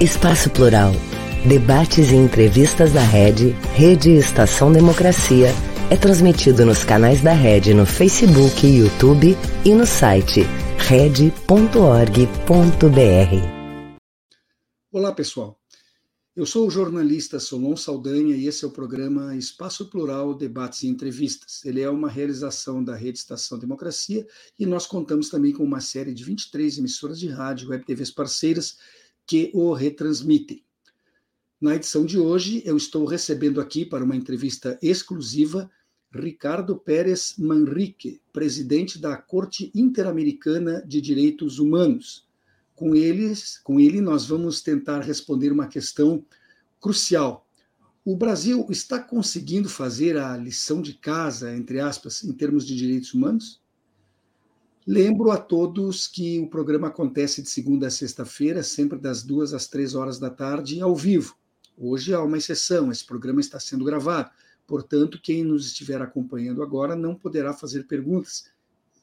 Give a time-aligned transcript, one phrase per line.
[0.00, 0.92] Espaço Plural.
[1.46, 5.48] Debates e entrevistas da Rede, Rede Estação Democracia,
[5.90, 10.40] é transmitido nos canais da Rede no Facebook, YouTube e no site
[10.88, 11.30] rede.org.br.
[14.90, 15.60] Olá, pessoal.
[16.34, 20.86] Eu sou o jornalista Solon Saldanha e esse é o programa Espaço Plural, Debates e
[20.86, 21.62] Entrevistas.
[21.62, 24.26] Ele é uma realização da Rede Estação Democracia
[24.58, 28.78] e nós contamos também com uma série de 23 emissoras de rádio, web TVs parceiras
[29.30, 30.60] que o retransmitem.
[31.60, 35.70] Na edição de hoje, eu estou recebendo aqui para uma entrevista exclusiva
[36.12, 42.26] Ricardo Pérez Manrique, presidente da Corte Interamericana de Direitos Humanos.
[42.74, 46.24] Com eles, com ele nós vamos tentar responder uma questão
[46.80, 47.46] crucial.
[48.04, 53.14] O Brasil está conseguindo fazer a lição de casa, entre aspas, em termos de direitos
[53.14, 53.59] humanos?
[54.92, 59.68] Lembro a todos que o programa acontece de segunda a sexta-feira, sempre das duas às
[59.68, 61.36] três horas da tarde, ao vivo.
[61.78, 64.32] Hoje há uma exceção, esse programa está sendo gravado.
[64.66, 68.50] Portanto, quem nos estiver acompanhando agora não poderá fazer perguntas,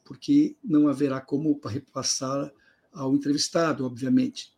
[0.03, 2.51] porque não haverá como repassar
[2.91, 4.51] ao entrevistado, obviamente.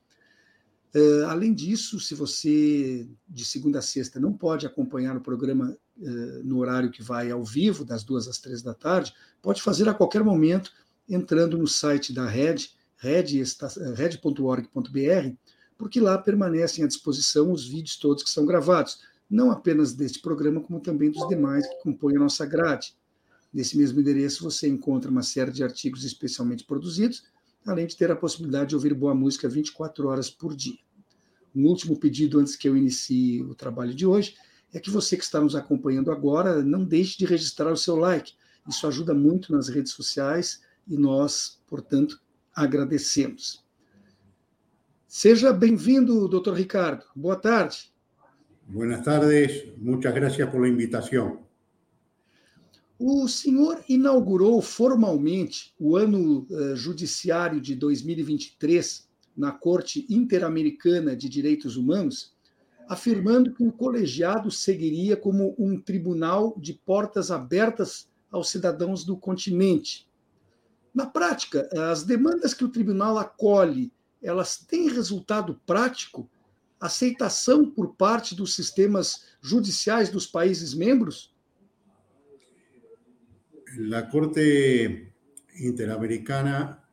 [0.96, 6.44] Uh, além disso, se você de segunda a sexta não pode acompanhar o programa uh,
[6.44, 9.94] no horário que vai ao vivo, das duas às três da tarde, pode fazer a
[9.94, 10.72] qualquer momento
[11.10, 12.70] entrando no site da Red,
[13.96, 15.36] red.org.br,
[15.78, 19.00] porque lá permanecem à disposição os vídeos todos que são gravados,
[19.30, 22.96] não apenas deste programa, como também dos demais que compõem a nossa grade.
[23.54, 27.24] Nesse mesmo endereço você encontra uma série de artigos especialmente produzidos,
[27.66, 30.78] além de ter a possibilidade de ouvir boa música 24 horas por dia.
[31.56, 34.36] Um último pedido antes que eu inicie o trabalho de hoje
[34.74, 38.34] é que você que está nos acompanhando agora não deixe de registrar o seu like.
[38.68, 42.20] Isso ajuda muito nas redes sociais e nós, portanto,
[42.54, 43.64] agradecemos.
[45.08, 47.06] Seja bem-vindo, doutor Ricardo.
[47.16, 47.92] Boa tarde.
[48.68, 51.40] Buenas tardes, muchas gracias por la invitación.
[53.02, 59.08] O senhor inaugurou formalmente o ano uh, judiciário de 2023
[59.38, 62.36] na Corte Interamericana de Direitos Humanos,
[62.90, 70.09] afirmando que o colegiado seguiria como um tribunal de portas abertas aos cidadãos do continente.
[71.00, 73.90] Na prática, as demandas que o tribunal acolhe,
[74.22, 76.30] elas têm resultado prático?
[76.78, 81.34] Aceitação por parte dos sistemas judiciais dos países membros?
[83.78, 85.14] La Corte
[85.62, 86.84] Interamericana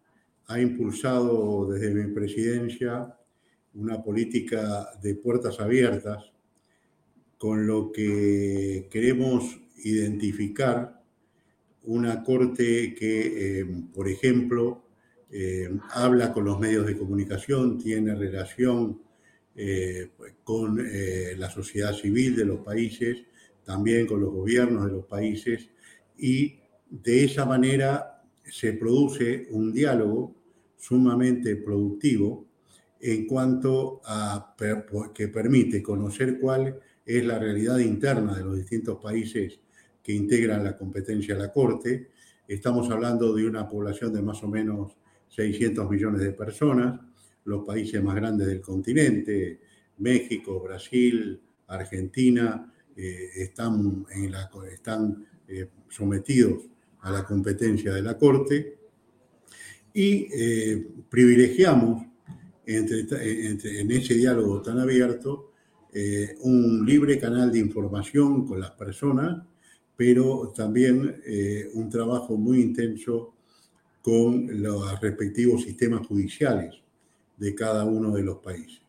[0.46, 3.12] ha impulsado desde mi presidencia
[3.74, 6.30] una política de puertas abiertas
[7.38, 10.95] con lo que queremos identificar
[11.86, 14.84] una corte que, eh, por ejemplo,
[15.30, 19.00] eh, habla con los medios de comunicación, tiene relación
[19.54, 20.10] eh,
[20.44, 20.78] con
[21.38, 23.24] la sociedad civil de los países,
[23.64, 25.70] también con los gobiernos de los países,
[26.18, 26.58] y
[26.90, 30.34] de esa manera se produce un diálogo
[30.76, 32.46] sumamente productivo
[33.00, 34.54] en cuanto a
[35.14, 39.58] que permite conocer cuál es la realidad interna de los distintos países
[40.06, 42.10] que integran la competencia de la Corte.
[42.46, 44.96] Estamos hablando de una población de más o menos
[45.30, 47.00] 600 millones de personas,
[47.44, 49.60] los países más grandes del continente,
[49.98, 54.06] México, Brasil, Argentina, eh, están,
[55.48, 56.62] eh, sometidos
[57.00, 58.78] a la competencia de la Corte
[59.92, 62.06] y eh, privilegiamos
[62.64, 65.52] en ese diálogo tan abierto
[66.42, 69.44] un libre canal de información con las personas
[69.96, 73.34] pero también eh, un trabajo muy intenso
[74.02, 76.74] con los respectivos sistemas judiciales
[77.36, 78.80] de cada uno de los países.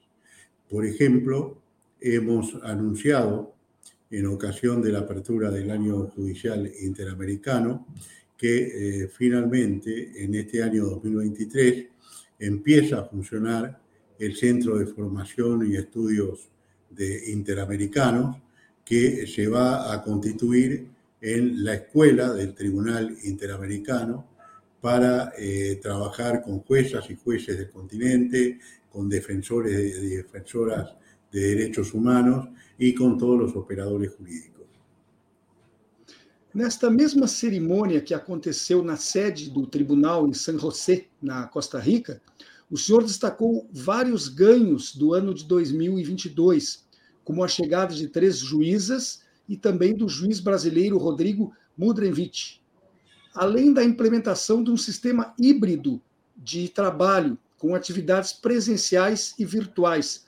[0.70, 1.62] Por ejemplo,
[2.00, 3.54] hemos anunciado
[4.12, 7.88] en ocasión de la apertura del año judicial interamericano
[8.38, 11.88] que eh, finalmente en este año 2023
[12.40, 13.82] empieza a funcionar
[14.20, 16.50] el Centro de Formación y Estudios
[16.90, 18.38] de Interamericanos
[18.86, 20.88] que se va a constituir
[21.22, 24.28] en la escuela del Tribunal Interamericano
[24.82, 28.60] para eh, trabajar con juezas y jueces del continente,
[28.92, 30.94] con defensores y defensoras
[31.32, 32.48] de derechos humanos
[32.78, 34.58] y con todos los operadores jurídicos.
[36.54, 42.20] Nesta mesma cerimônia que aconteceu na sede do tribunal em San José, na Costa Rica,
[42.68, 46.84] o senhor destacou vários ganhos do ano de 2022,
[47.24, 52.62] como a chegada de três juízas e também do juiz brasileiro Rodrigo Mudrenvich,
[53.34, 56.02] além da implementação de um sistema híbrido
[56.36, 60.26] de trabalho com atividades presenciais e virtuais.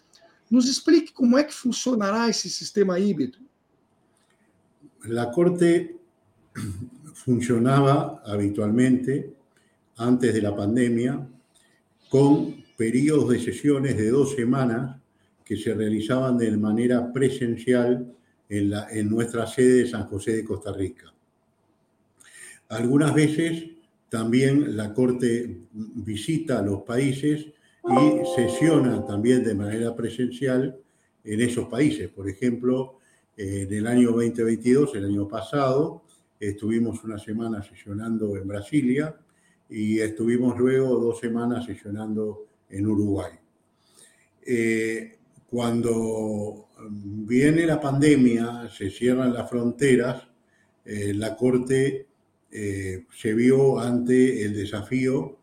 [0.49, 3.37] Nos explique como é que funcionará esse sistema híbrido.
[5.05, 5.95] La Corte
[7.13, 9.33] funcionaba habitualmente
[9.97, 11.27] antes de la pandemia
[12.09, 14.99] con periodos de sesiones de dos semanas
[15.45, 18.05] que se realizaban de manera presencial
[18.49, 21.13] en, nuestra sede de San José de Costa Rica.
[22.69, 23.69] Algunas veces
[24.09, 30.77] también la Corte visita los países y sesiona también de manera presencial
[31.23, 32.09] en esos países.
[32.09, 32.99] Por ejemplo,
[33.37, 36.03] en el año 2022, el año pasado,
[36.39, 39.15] estuvimos una semana sesionando en Brasilia
[39.69, 43.31] y estuvimos luego dos semanas sesionando en Uruguay.
[44.45, 45.18] Eh,
[45.49, 50.27] cuando viene la pandemia, se cierran las fronteras,
[50.85, 52.07] eh, la Corte
[52.51, 55.37] eh, se vio ante el desafío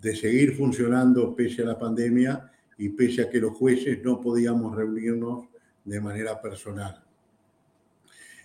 [0.00, 4.74] de seguir funcionando pese a la pandemia y pese a que los jueces no podíamos
[4.74, 5.48] reunirnos
[5.84, 7.02] de manera personal.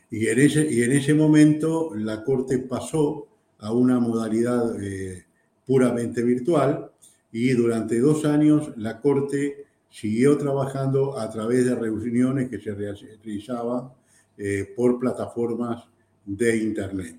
[0.10, 3.28] Y en ese, y en ese momento la Corte pasó
[3.60, 5.26] a una modalidad eh,
[5.66, 6.92] puramente virtual
[7.32, 9.65] y durante dos años la Corte
[9.96, 13.94] siguió trabajando a través de reuniones que se realizaban
[14.38, 15.86] eh, por plataformas
[16.26, 17.16] de Internet.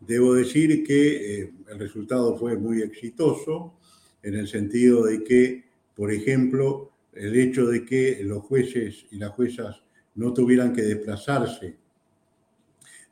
[0.00, 3.72] Debo decir que eh, el resultado fue muy exitoso
[4.22, 5.64] en el sentido de que,
[5.96, 9.82] por ejemplo, el hecho de que los jueces y las juezas
[10.14, 11.74] no tuvieran que desplazarse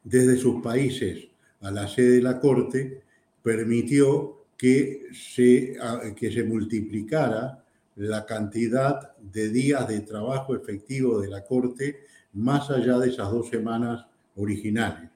[0.05, 1.29] desde sus países
[1.63, 3.01] a la sede de la Corte
[3.43, 5.79] permitió que se,
[6.15, 7.62] que se multiplicara
[7.97, 12.01] la cantidad de días de trabajo efectivo de la Corte
[12.35, 14.07] más allá de esas dos semanas
[14.37, 15.11] originales.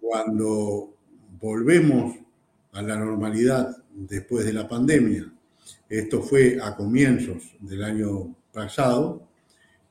[0.00, 0.94] Cuando
[1.40, 2.16] volvemos
[2.72, 5.32] a la normalidad después de la pandemia,
[5.88, 9.28] esto fue a comienzos del año pasado,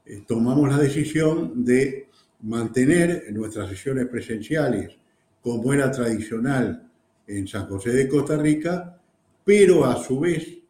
[0.06, 2.07] eh, tomamos la decisión de
[2.41, 4.97] mantener nuestras sesiones presenciales
[5.41, 6.89] como era tradicional
[7.27, 9.00] en San José de Costa Rica,
[9.45, 10.61] pero a su vez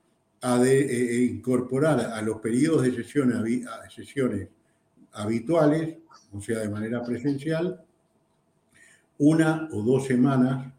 [0.41, 4.47] a eh, eh, incorporar a los periodos de sesiones, sesiones
[5.13, 5.97] habituales,
[6.33, 7.83] o sea, de manera presencial,
[9.19, 10.73] una o dos semanas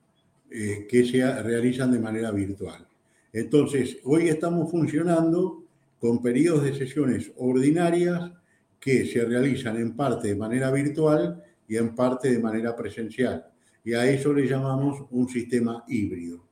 [0.50, 2.86] eh, que se realizan de manera virtual.
[3.32, 5.64] Entonces, hoy estamos funcionando
[6.00, 8.32] con periodos de sesiones ordinarias
[8.80, 13.52] que se realizan en parte de manera virtual y en parte de manera presencial
[13.84, 16.44] y a eso le llamamos un sistema híbrido.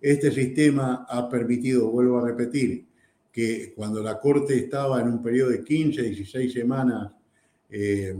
[0.00, 2.86] Este sistema ha permitido, vuelvo a repetir,
[3.32, 7.12] que cuando la Corte estaba en un periodo de 15, 16 semanas
[7.70, 8.14] eh,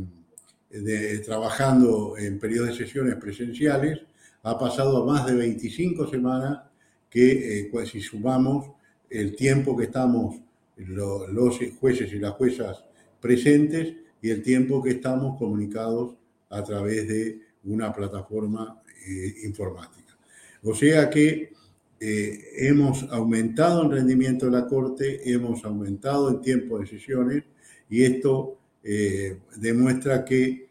[1.24, 4.00] trabajando en periodos de sesiones presenciales,
[4.42, 6.60] ha pasado a más de 25 semanas
[7.10, 8.70] que eh, si sumamos
[9.10, 10.36] el tiempo que estamos
[10.76, 12.84] los jueces y las juezas
[13.20, 16.14] presentes y el tiempo que estamos comunicados
[16.50, 20.16] a través de una plataforma eh, informática.
[20.62, 21.52] O sea que
[22.00, 27.44] eh, hemos aumentado el rendimiento de la Corte, hemos aumentado el tiempo de sesiones
[27.90, 30.68] y esto eh, demuestra que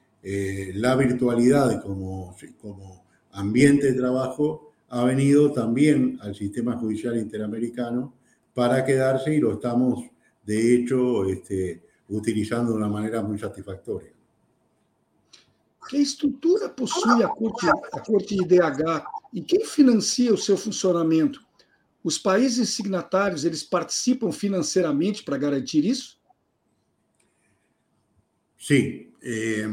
[0.73, 8.13] la virtualidad como, como ambiente de trabajo ha venido también al sistema judicial interamericano
[8.53, 10.03] para quedarse y lo estamos
[10.45, 14.16] de hecho este, utilizando de una manera muy satisfactoria.
[15.87, 21.45] Que estrutura possui a Corte, a Corte IDH e quem financia o seu funcionamento?
[22.03, 26.17] Os países signatários, eles participam financeiramente para garantir isso?
[28.57, 29.65] Sí, eh,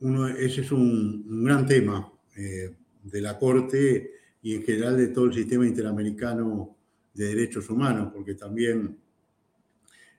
[0.00, 4.10] uno, ese es un, un gran tema eh, de la Corte
[4.42, 6.76] y en general de todo el sistema interamericano
[7.14, 8.98] de derechos humanos, porque también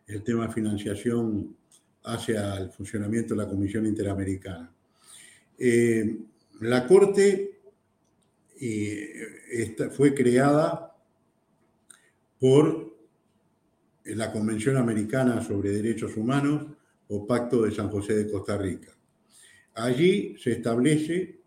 [0.08, 1.56] el tema de financiación
[2.04, 4.74] hace al funcionamiento de la Comisión Interamericana.
[5.58, 6.18] Eh,
[6.62, 7.60] la Corte
[8.60, 10.96] eh, fue creada
[12.40, 12.96] por
[14.06, 16.66] la Convención Americana sobre Derechos Humanos
[17.10, 18.96] o Pacto de San José de Costa Rica.
[19.76, 21.42] Allí se establece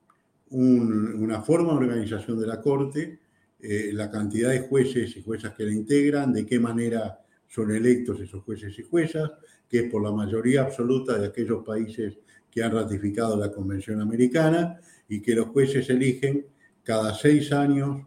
[0.51, 3.21] una forma de organización de la Corte,
[3.61, 8.21] eh, la cantidad de jueces y juezas que la integran, de qué manera son electos
[8.21, 9.31] esos jueces y juezas,
[9.69, 12.19] que es por la mayoría absoluta de aquellos países
[12.51, 16.47] que han ratificado la Convención Americana y que los jueces eligen
[16.83, 18.07] cada seis años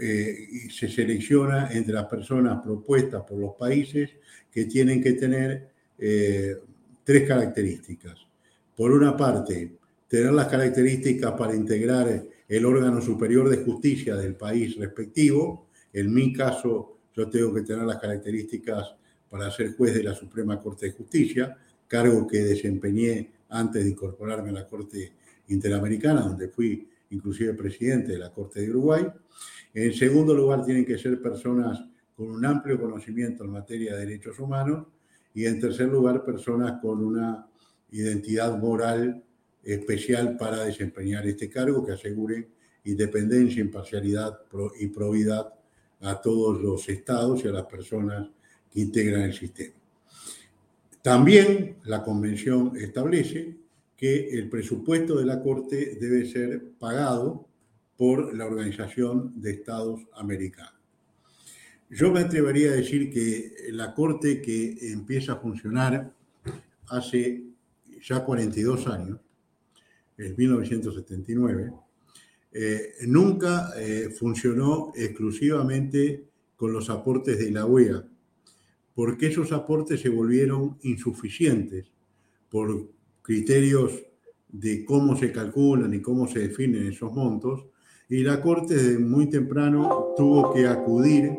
[0.00, 4.10] eh, y se selecciona entre las personas propuestas por los países
[4.50, 6.56] que tienen que tener eh,
[7.04, 8.26] tres características.
[8.76, 9.72] Por una parte,
[10.08, 15.68] tener las características para integrar el órgano superior de justicia del país respectivo.
[15.92, 18.94] En mi caso, yo tengo que tener las características
[19.30, 21.56] para ser juez de la Suprema Corte de Justicia,
[21.88, 25.12] cargo que desempeñé antes de incorporarme a la Corte
[25.48, 29.06] Interamericana, donde fui inclusive presidente de la Corte de Uruguay.
[29.74, 31.84] En segundo lugar, tienen que ser personas
[32.16, 34.86] con un amplio conocimiento en materia de derechos humanos.
[35.34, 37.46] Y en tercer lugar, personas con una
[37.90, 39.22] identidad moral
[39.62, 42.48] especial para desempeñar este cargo que aseguren
[42.84, 44.40] independencia, imparcialidad
[44.78, 45.52] y probidad
[46.00, 48.28] a todos los estados y a las personas
[48.70, 49.81] que integran el sistema.
[51.02, 53.56] También la convención establece
[53.96, 57.48] que el presupuesto de la Corte debe ser pagado
[57.96, 60.74] por la Organización de Estados Americanos.
[61.90, 66.12] Yo me atrevería a decir que la Corte que empieza a funcionar
[66.88, 67.42] hace
[68.00, 69.18] ya 42 años,
[70.16, 71.72] en 1979,
[72.52, 76.24] eh, nunca eh, funcionó exclusivamente
[76.56, 78.04] con los aportes de la OEA,
[78.94, 81.90] porque esos aportes se volvieron insuficientes
[82.50, 82.88] por
[83.22, 84.02] criterios
[84.48, 87.64] de cómo se calculan y cómo se definen esos montos,
[88.08, 91.32] y la Corte desde muy temprano tuvo que acudir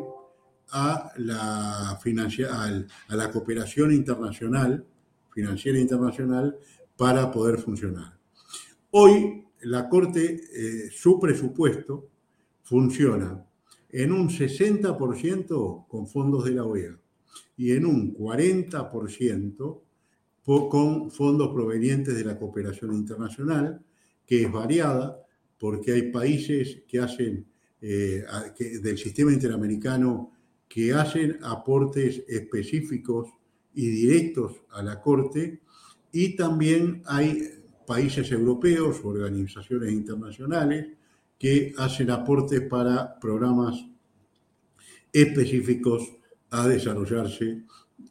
[0.70, 4.84] a la, a la cooperación internacional,
[5.32, 6.58] financiera internacional,
[6.96, 8.18] para poder funcionar.
[8.90, 12.08] Hoy la Corte, eh, su presupuesto
[12.62, 13.44] funciona
[13.90, 16.98] en un 60% con fondos de la OEA
[17.56, 19.80] y en un 40%
[20.44, 23.80] con fondos provenientes de la cooperación internacional,
[24.26, 25.20] que es variada
[25.58, 27.46] porque hay países que hacen
[27.80, 28.24] eh,
[28.82, 30.32] del sistema interamericano
[30.68, 33.28] que hacen aportes específicos
[33.74, 35.60] y directos a la Corte
[36.12, 40.88] y también hay países europeos, organizaciones internacionales
[41.38, 43.86] que hacen aportes para programas
[45.12, 46.16] específicos
[46.54, 47.64] a desarrollarse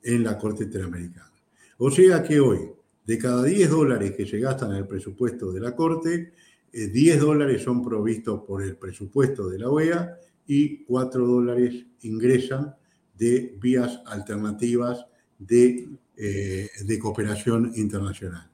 [0.04, 1.32] en la Corte Interamericana.
[1.78, 2.60] O sea que hoy,
[3.06, 6.34] de cada 10 dólares que se gastan en el presupuesto de la Corte,
[6.74, 12.76] 10 eh, dólares son provistos por el presupuesto de la OEA y 4 dólares ingresan
[13.18, 15.06] de vías alternativas
[15.40, 18.50] de, eh, de cooperación internacional.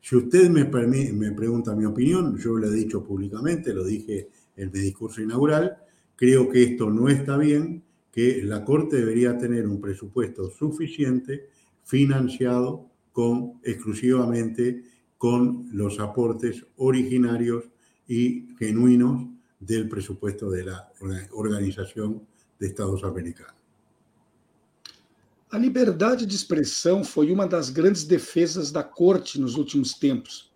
[0.00, 4.72] Si usted me, me pregunta mi opinión, yo lo he dicho públicamente, lo dije en
[4.72, 5.76] mi discurso inaugural,
[6.16, 11.48] creo que esto no está bien, que la Corte debería tener un presupuesto suficiente
[11.84, 14.84] financiado con, exclusivamente
[15.16, 17.64] con los aportes originarios
[18.06, 19.26] y genuinos
[19.60, 20.92] del presupuesto de la
[21.32, 22.22] Organización
[22.58, 23.54] de Estados Americanos.
[25.50, 30.52] A liberdade de expressão foi uma das grandes defesas da corte nos últimos tempos.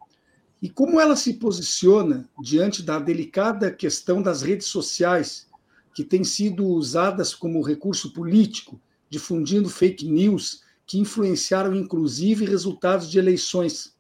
[0.61, 5.49] E como ela se posiciona diante da delicada questão das redes sociais,
[5.95, 8.81] que têm sido usadas como recurso político,
[9.11, 13.95] difundindo fake news que influenciaram inclusive resultados de eleições?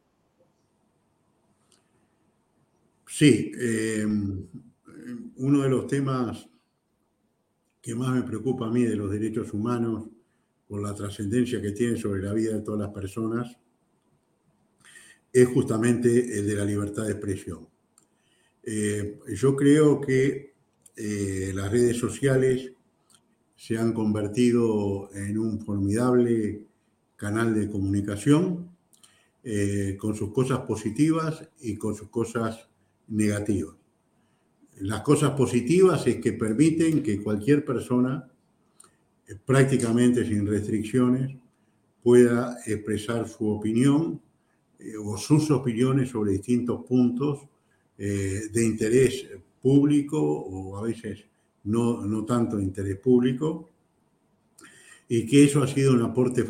[3.09, 4.07] Sí, eh,
[5.37, 6.49] los temas
[7.83, 10.09] que más me preocupa a mí de los derechos humanos
[10.67, 13.55] por la trascendencia que tiene sobre la vida de todas las personas,
[15.33, 17.69] es justamente el de la libertad de expresión.
[18.63, 20.52] Eh, yo creo que
[20.97, 22.73] eh, las redes sociales
[23.57, 26.63] se han convertido en un formidable
[27.17, 28.71] canal de comunicación
[29.45, 32.69] eh, con sus cosas positivas y con sus cosas
[33.09, 33.77] negativas.
[34.81, 38.33] Las cosas positivas es que permiten que cualquier persona
[39.45, 41.37] prácticamente sin restricciones,
[42.03, 44.21] pueda expresar su opinión
[44.79, 47.47] eh, o sus opiniones sobre distintos puntos
[47.99, 49.29] eh, de interés
[49.62, 51.25] público o a veces
[51.64, 53.71] no, no tanto interés público,
[55.09, 56.45] y que eso ha sido un aporte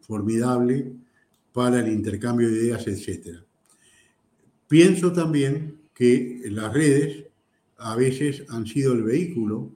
[0.00, 0.92] formidable
[1.52, 3.38] para el intercambio de ideas, etc.
[4.68, 7.26] Pienso también que las redes
[7.78, 9.72] a veces han sido el vehículo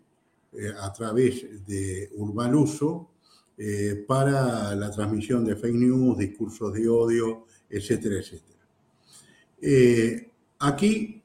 [0.52, 3.10] eh, a través de Urbanuso
[3.56, 8.58] eh, para la transmisión de fake news, discursos de odio, etcétera, etcétera.
[9.60, 10.30] Eh,
[10.60, 11.17] aquí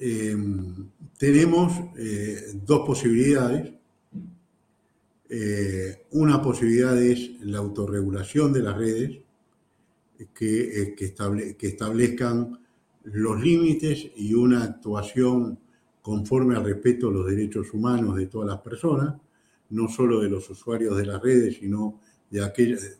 [0.00, 0.88] em,
[1.18, 1.72] tenemos
[2.66, 3.74] dos posibilidades.
[6.10, 9.20] una posibilidad es la autorregulación de las redes,
[10.34, 12.58] que, que establezcan
[13.04, 15.58] los límites y una actuación
[16.02, 19.14] conforme al respeto a los derechos humanos de todas las personas,
[19.70, 22.98] no solo de los usuarios de las redes, sino de aquellos,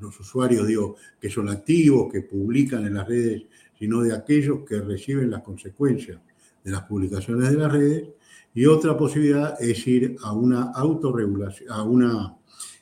[0.00, 3.44] los usuarios, digo, que son activos, que publican en las redes,
[3.78, 6.20] sino de aquellos que reciben las consecuencias
[6.64, 8.08] de las publicaciones de las redes.
[8.54, 12.36] Y otra posibilidad es ir a una autorregulación, a una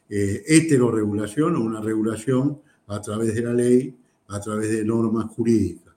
[0.09, 3.97] eh, heteroregulación o una regulación a través de la ley,
[4.29, 5.95] a través de normas jurídicas.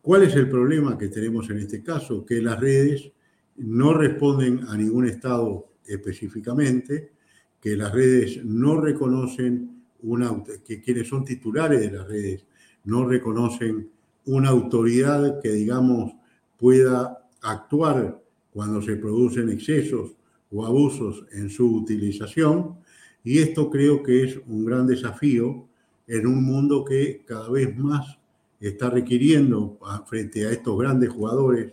[0.00, 2.24] ¿Cuál es el problema que tenemos en este caso?
[2.24, 3.10] Que las redes
[3.56, 7.12] no responden a ningún Estado específicamente,
[7.60, 12.44] que las redes no reconocen una, que quienes son titulares de las redes
[12.84, 13.88] no reconocen
[14.26, 16.14] una autoridad que, digamos,
[16.62, 20.12] pueda actuar cuando se producen excesos
[20.52, 22.76] o abusos en su utilización.
[23.24, 25.66] Y esto creo que es un gran desafío
[26.06, 28.16] en un mundo que cada vez más
[28.60, 29.76] está requiriendo
[30.06, 31.72] frente a estos grandes jugadores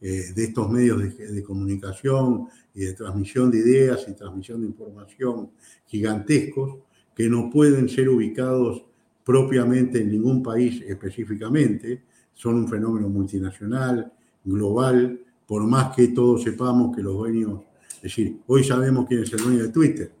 [0.00, 5.50] eh, de estos medios de, comunicación y de transmisión de ideas y transmisión de información
[5.84, 6.78] gigantescos
[7.14, 8.82] que no pueden ser ubicados
[9.24, 14.10] propiamente en ningún país específicamente, son un fenómeno multinacional,
[14.44, 17.60] global, por más que todos sepamos que los dueños,
[17.96, 20.12] es decir, hoy sabemos quién es el dueño de Twitter,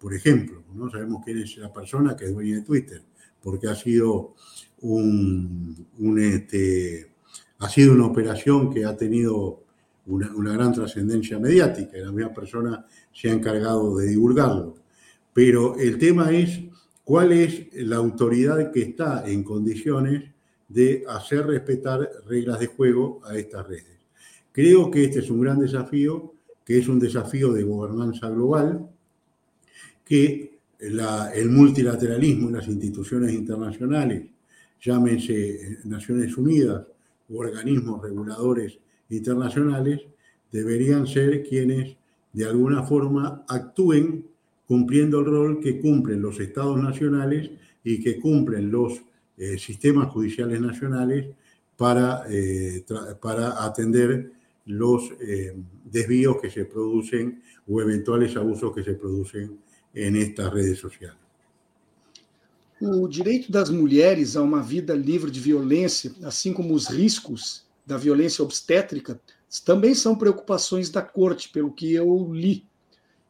[0.00, 3.02] por ejemplo, no sabemos quién es la persona que es dueña de Twitter,
[3.40, 4.34] porque ha sido
[4.80, 5.86] un,
[6.18, 7.12] este,
[7.58, 9.62] ha sido una operación que ha tenido
[10.06, 14.74] una, gran trascendencia mediática y la misma persona se ha encargado de divulgarlo.
[15.32, 16.60] Pero el tema es
[17.04, 20.31] cuál es la autoridad que está en condiciones
[20.72, 23.98] de hacer respetar reglas de juego a estas redes.
[24.52, 28.88] Creo que este es un gran desafío, que es un desafío de gobernanza global,
[30.04, 34.24] que el multilateralismo en las instituciones internacionales,
[34.80, 36.82] llámense Naciones Unidas
[37.34, 40.00] organismos reguladores internacionales
[40.50, 41.96] deberían ser quienes
[42.32, 44.26] de alguna forma actúen
[44.66, 47.50] cumpliendo el rol que cumplen los estados nacionales
[47.84, 49.02] y que cumplen los
[49.36, 51.26] eh, sistemas judiciales nacionales
[51.76, 52.84] para, eh,
[53.20, 54.30] para atender
[54.66, 59.58] los eh, desvíos que se producen o eventuales abusos que se producen
[59.94, 61.18] en estas redes sociales.
[62.80, 67.96] O direito das mulheres a uma vida livre de violência, assim como os riscos da
[67.96, 69.20] violência obstétrica,
[69.64, 72.66] também são preocupações da corte, pelo que eu li.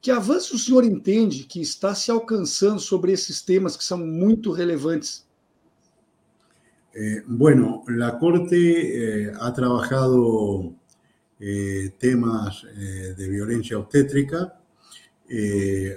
[0.01, 4.53] Que avanço o senhor entende que está se alcançando sobre esses temas que são muito
[4.53, 5.27] relevantes?
[6.95, 10.75] Eh, bueno, la Corte eh, ha trabajado
[11.41, 12.67] eh, temas
[13.17, 14.61] de violencia obstétrica.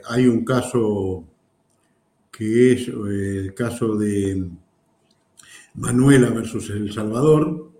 [0.07, 1.25] Hay un caso
[2.31, 4.49] que es el caso de
[5.75, 7.71] Manuela versus El Salvador.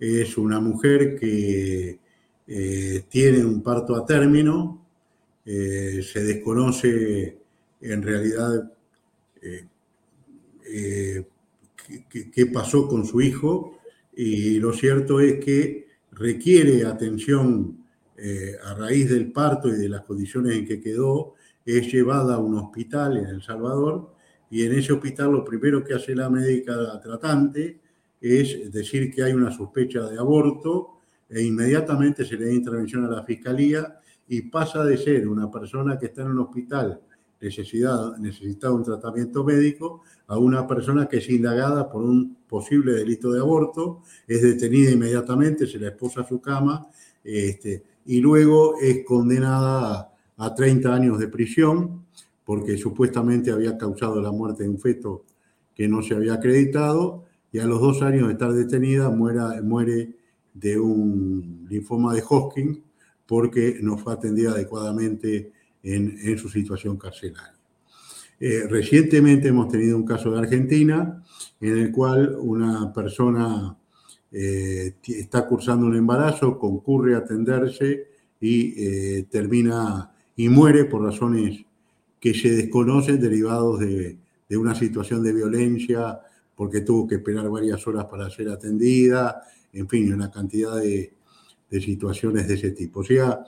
[0.00, 2.00] Es una mujer que
[3.08, 4.84] tiene un parto a término,
[5.44, 7.38] se desconoce
[7.80, 8.72] en realidad
[12.08, 13.78] qué pasó con su hijo.
[14.14, 17.84] Y lo cierto es que requiere atención
[18.64, 22.56] a raíz del parto y de las condiciones en que quedó es llevada a un
[22.56, 24.14] hospital en El Salvador.
[24.50, 27.80] Y en ese hospital lo primero que hace la médica tratante
[28.20, 33.08] es decir que hay una sospecha de aborto e inmediatamente se le da intervención a
[33.08, 37.00] la fiscalía y pasa de ser una persona que está en un hospital
[37.40, 43.32] necesidad, necesita un tratamiento médico a una persona que es indagada por un posible delito
[43.32, 46.88] de aborto, es detenida inmediatamente, se la esposa a su cama
[47.22, 52.04] este, y luego es condenada a a 30 años de prisión
[52.44, 55.24] porque supuestamente había causado la muerte de un feto
[55.74, 60.14] que no se había acreditado y a los dos años de estar detenida muere
[60.54, 62.82] de un linfoma de Hodgkin
[63.26, 67.55] porque no fue atendida adecuadamente en, su situación carcelaria.
[68.38, 71.22] Eh, recientemente hemos tenido un caso de Argentina
[71.60, 73.76] en el cual una persona
[74.30, 78.08] eh, está cursando un embarazo, concurre a atenderse
[78.40, 81.64] y eh, termina y muere por razones
[82.20, 84.18] que se desconocen derivados de,
[84.50, 86.20] una situación de violencia,
[86.54, 91.12] porque tuvo que esperar varias horas para ser atendida, en fin, una cantidad de,
[91.80, 93.00] situaciones de ese tipo.
[93.00, 93.44] O sea,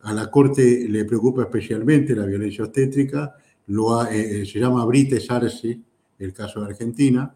[0.00, 3.34] a la Corte le preocupa especialmente la violencia obstétrica,
[3.66, 5.80] lo eh, se llama Brite Sarce,
[6.18, 7.34] el caso de Argentina,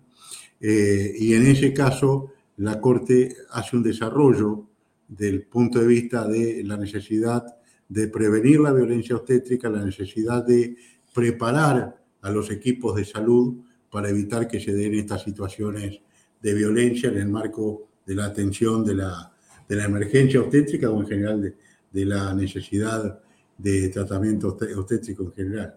[0.61, 4.67] eh, y en ese caso la Corte hace un desarrollo
[5.09, 7.45] del punto de vista de la necesidad
[7.89, 10.77] de prevenir la violencia obstétrica, la necesidad de
[11.15, 13.55] preparar a los equipos de salud
[13.91, 16.01] para evitar que se den estas situaciones
[16.43, 19.33] de violencia en el marco de la atención de la,
[19.69, 21.55] de la emergencia obstétrica o en general de,
[21.93, 23.21] de la necesidad
[23.57, 25.75] de tratamento obstétrico en general.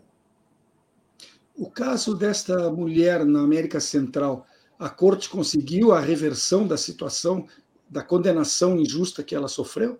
[1.60, 4.48] O caso desta mulher na América Central,
[4.80, 7.46] a corte conseguiu a reversão da situação,
[7.90, 10.00] da condenação injusta que ela sofreu?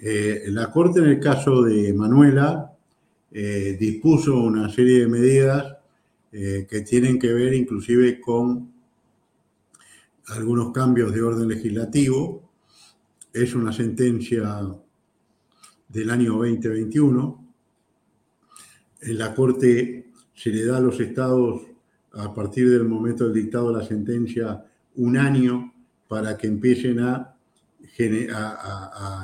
[0.00, 2.72] Eh, la Corte en el caso de Manuela
[3.30, 5.76] eh, dispuso una serie de medidas
[6.32, 8.72] eh, que tienen que ver inclusive con
[10.26, 12.50] algunos cambios de orden legislativo.
[13.32, 14.74] Es una sentencia
[15.88, 17.49] del año 2021.
[19.02, 21.62] En la Corte se le da a los estados,
[22.12, 24.64] a partir del momento del dictado de la sentencia,
[24.96, 25.72] un año
[26.08, 27.36] para que empiecen a,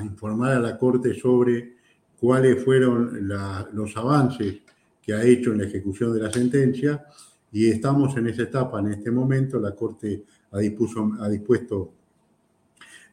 [0.03, 1.77] informar a la Corte sobre
[2.19, 3.29] cuáles fueron
[3.73, 4.57] los avances
[5.03, 7.05] que ha hecho en la ejecución de la sentencia
[7.53, 9.61] y estamos en esa etapa en este momento.
[9.61, 11.93] La Corte ha dispuesto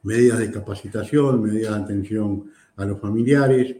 [0.02, 3.76] medidas de capacitación, medidas de atención a los familiares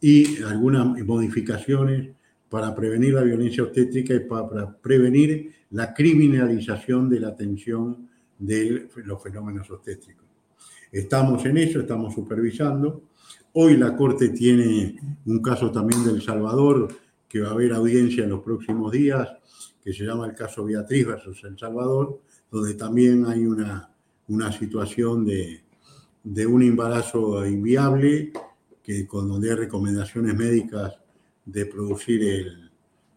[0.00, 2.16] y algunas modificaciones
[2.48, 9.22] para prevenir la violencia obstétrica y para prevenir la criminalización de la atención de los
[9.22, 10.26] fenómenos obstétricos.
[10.92, 13.02] Estamos en eso, estamos supervisando.
[13.54, 16.88] Hoy la Corte tiene un caso también del Salvador,
[17.28, 19.28] que va a haber audiencia en los próximos días,
[19.82, 23.90] que se llama el caso Beatriz versus El Salvador, donde también hay una,
[24.28, 25.62] una situación de,
[26.22, 28.32] de un embarazo inviable,
[28.82, 30.98] que con donde hay recomendaciones médicas
[31.46, 32.70] de producir el,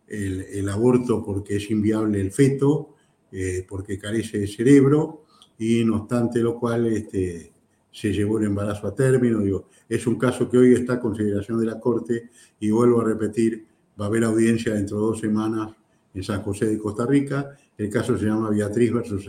[0.07, 2.95] el, aborto porque es inviable el feto,
[3.31, 5.25] eh, porque carece de cerebro,
[5.57, 7.51] y no obstante lo cual este,
[7.91, 9.39] se llevó el embarazo a término.
[9.39, 13.05] Digo, es un caso que hoy está a consideración de la Corte y vuelvo a
[13.05, 13.67] repetir,
[13.99, 15.71] va a haber audiencia dentro de dos semanas
[16.13, 17.57] en San José de Costa Rica.
[17.77, 19.25] El caso se llama Beatriz versus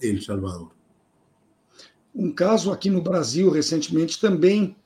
[0.00, 0.72] El Salvador.
[2.14, 4.76] Um caso aqui no Brasil, recentemente, também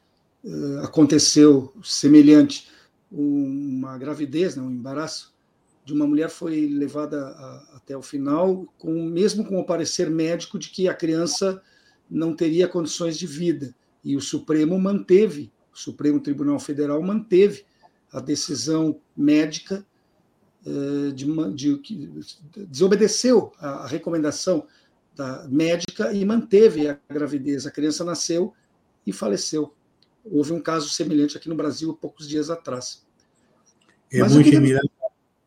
[0.42, 2.66] uh, aconteceu semelhante.
[3.10, 5.34] Uma gravidez, né, um embaraço
[5.84, 10.58] de uma mulher foi levada a, até o final, com, mesmo com o parecer médico
[10.58, 11.62] de que a criança
[12.10, 13.74] não teria condições de vida.
[14.04, 17.64] E o Supremo manteve, o Supremo Tribunal Federal manteve
[18.12, 19.86] a decisão médica
[20.66, 24.66] uh, de, de, de, desobedeceu a, a recomendação
[25.14, 27.66] da médica e manteve a gravidez.
[27.66, 28.54] A criança nasceu
[29.06, 29.74] e faleceu.
[30.30, 33.06] Houve um caso semelhante aqui no Brasil poucos dias atrás.
[34.10, 34.60] É muito queria...
[34.60, 34.82] similar,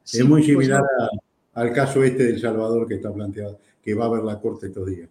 [0.04, 3.96] Sim, é muito similar a, ao caso este de El Salvador que está planteado, que
[3.96, 5.10] vai haver na corte estes dias.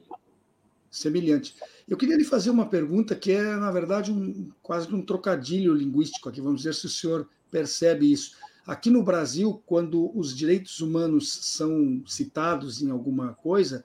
[0.91, 1.55] Semelhante.
[1.89, 6.29] Eu queria lhe fazer uma pergunta que é, na verdade, um, quase um trocadilho linguístico
[6.29, 6.41] aqui.
[6.41, 8.37] Vamos ver se o senhor percebe isso.
[8.67, 13.85] Aqui no Brasil, quando os direitos humanos são citados em alguma coisa,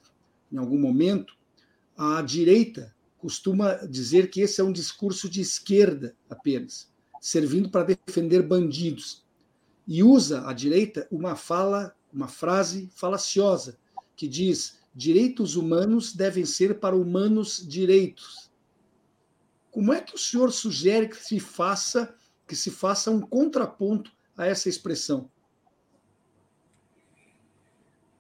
[0.51, 1.35] em algum momento,
[1.97, 2.94] a direita
[3.25, 9.25] costuma dizer que esse é um discurso de esquerda apenas, servindo para defender bandidos.
[9.87, 13.79] E usa a direita uma fala, uma frase falaciosa,
[14.15, 18.51] que diz: direitos humanos devem ser para humanos direitos.
[19.71, 22.15] Como é que o senhor sugere que se faça
[22.47, 25.31] que se faça um contraponto a essa expressão?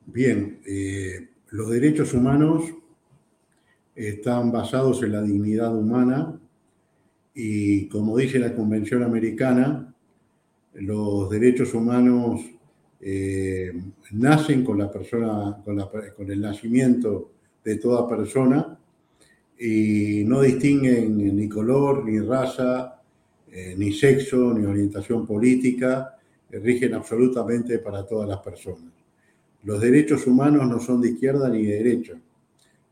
[0.07, 2.73] Bien, eh, derechos humanos
[3.95, 6.37] están basados en la dignidad humana
[7.33, 9.93] y, como dice la Convención Americana,
[10.73, 12.41] los derechos humanos
[12.99, 13.71] eh,
[14.11, 17.31] nacen con la persona, con, el nacimiento
[17.63, 18.77] de toda persona
[19.57, 23.01] y no distinguen ni color, ni raza,
[23.51, 26.17] eh, ni sexo, ni orientación política,
[26.51, 28.93] rigen absolutamente para todas las personas.
[29.63, 32.13] Los derechos humanos no son de izquierda ni de derecha.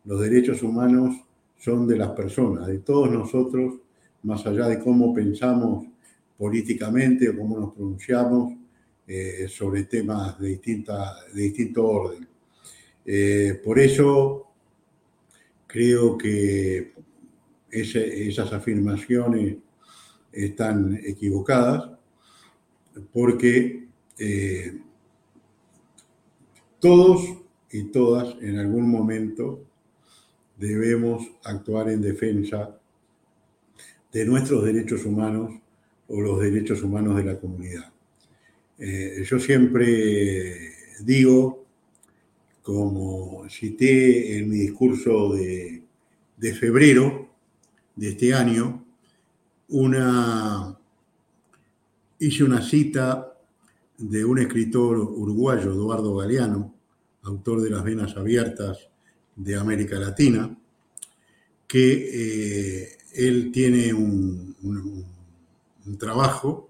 [0.05, 1.15] Los derechos humanos
[1.57, 3.75] son de las personas, de todos nosotros,
[4.23, 5.85] más allá de cómo pensamos
[6.37, 8.53] políticamente o cómo nos pronunciamos
[9.07, 12.27] eh, sobre temas de, distinta, de distinto orden.
[13.05, 14.47] Eh, por eso
[15.67, 16.93] creo que
[17.69, 19.57] esas afirmaciones
[20.31, 21.89] están equivocadas,
[23.11, 23.87] porque
[24.19, 24.79] eh,
[26.79, 27.37] todos
[27.71, 29.65] y todas en algún momento
[30.67, 32.79] debemos actuar en defensa
[34.11, 35.51] de nuestros derechos humanos
[36.07, 37.91] o los derechos humanos de la comunidad.
[38.77, 40.71] Eh, yo siempre
[41.03, 41.65] digo,
[42.61, 45.83] como cité en mi discurso de,
[46.37, 47.29] de febrero
[47.95, 48.85] de este año,
[49.69, 50.77] una,
[52.19, 53.37] hice una cita
[53.97, 56.73] de un escritor uruguayo, Eduardo Galeano,
[57.23, 58.92] autor de Las Venas Abiertas
[59.35, 60.55] de América Latina,
[61.67, 64.53] que eh, él tiene un,
[65.97, 66.69] trabajo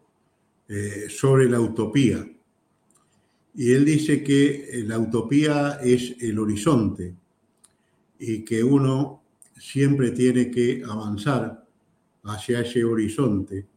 [0.67, 2.25] eh, sobre la utopía.
[3.55, 7.15] Y él dice que la utopía es el horizonte
[8.17, 9.23] y que uno
[9.57, 11.65] siempre tiene que avanzar
[12.23, 13.67] hacia ese horizonte,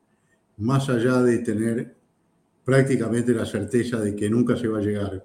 [0.59, 1.96] más allá de tener
[2.64, 5.25] prácticamente la certeza de que nunca se va a llegar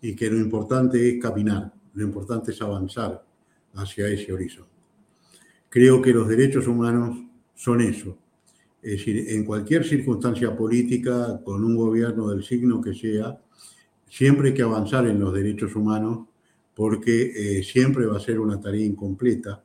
[0.00, 3.24] y que lo importante es caminar, lo importante es avanzar
[3.74, 4.70] hacia ese horizonte.
[5.68, 7.18] Creo que los derechos humanos
[7.54, 8.16] son eso.
[8.82, 13.40] Es decir, en cualquier circunstancia política, con un gobierno del signo que sea,
[14.08, 16.28] siempre hay que avanzar en los derechos humanos
[16.74, 19.62] porque eh, siempre va a ser una tarea incompleta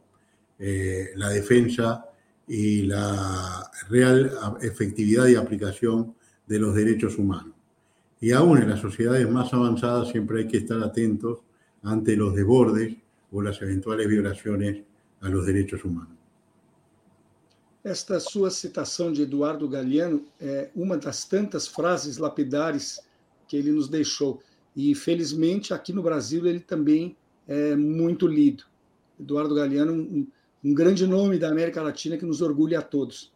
[0.57, 2.05] eh, la defensa
[2.47, 6.15] y la real efectividad y aplicación
[6.47, 7.55] de los derechos humanos.
[8.21, 11.39] Y aún en las sociedades más avanzadas siempre hay que estar atentos
[11.83, 12.95] ante los desbordes
[13.31, 14.83] o las eventuales violaciones
[15.21, 16.21] a los derechos humanos.
[17.83, 23.01] Esta sua citação de Eduardo Galeano é uma das tantas frases lapidares
[23.47, 24.39] que ele nos deixou.
[24.75, 27.17] E, felizmente, aqui no Brasil ele também
[27.47, 28.65] é muito lido.
[29.19, 30.27] Eduardo Galeano, um,
[30.63, 33.33] um grande nome da América Latina que nos orgulha a todos.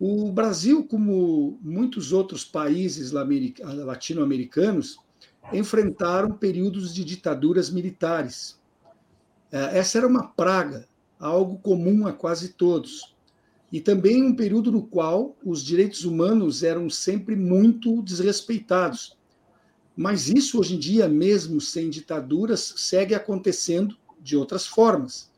[0.00, 4.98] O Brasil, como muitos outros países latino-americanos,
[5.52, 8.60] enfrentaram períodos de ditaduras militares.
[9.50, 10.86] É, essa era uma praga,
[11.18, 13.14] algo comum a quase todos.
[13.72, 19.16] E também um período no qual os direitos humanos eram sempre muito desrespeitados.
[19.96, 25.30] Mas isso, hoje em dia, mesmo sem ditaduras, segue acontecendo de outras formas.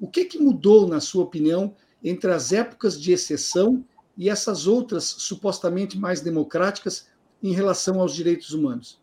[0.00, 3.84] O que, que mudou, na sua opinião, entre as épocas de exceção
[4.16, 7.08] e essas outras supostamente mais democráticas
[7.42, 8.97] em relação aos direitos humanos?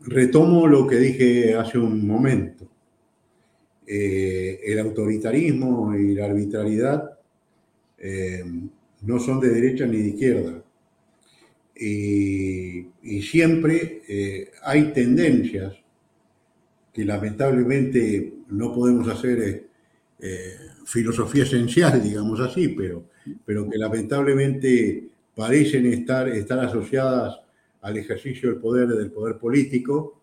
[0.00, 2.68] Retomo lo que dije hace un momento.
[3.90, 7.18] Eh, el autoritarismo y la arbitrariedad
[7.98, 8.44] eh,
[9.00, 10.62] no son de derecha ni de izquierda.
[11.74, 12.86] Y,
[13.22, 15.74] siempre eh, hay tendencias
[16.92, 19.66] que lamentablemente no podemos hacer
[20.84, 23.04] filosofía esencial, digamos así, pero,
[23.44, 27.40] pero que lamentablemente parecen estar, estar asociadas
[27.82, 30.20] al ejercicio del poder del poder político.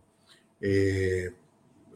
[0.62, 1.30] Eh,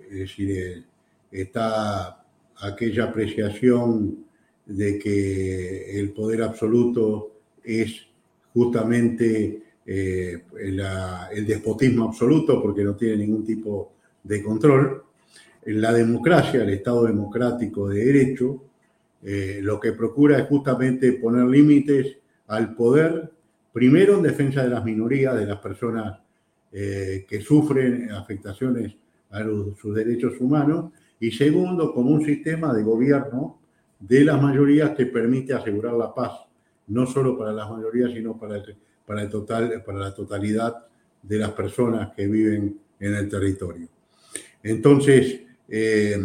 [0.10, 0.84] es decir, eh,
[1.32, 2.24] está
[2.58, 4.26] aquella apreciación
[4.66, 7.32] de que el poder absoluto
[7.64, 8.08] es
[8.54, 13.94] justamente el despotismo absoluto porque no tiene ningún tipo
[14.24, 15.04] de control
[15.66, 18.64] la democracia, el Estado democrático de derecho,
[19.24, 22.18] eh, lo que procura es justamente poner límites
[22.48, 23.32] al poder,
[23.72, 26.20] primero en defensa de las minorías, de las personas
[26.72, 28.96] eh, que sufren afectaciones
[29.32, 33.60] a sus derechos humanos, y segundo, como un sistema de gobierno
[34.00, 36.32] de las mayorías que permite asegurar la paz,
[36.88, 38.64] no solo para las mayorías, sino para,
[39.06, 40.86] para, el total, para la totalidad
[41.22, 43.88] de las personas que viven en el territorio.
[44.64, 46.18] Entonces, eh,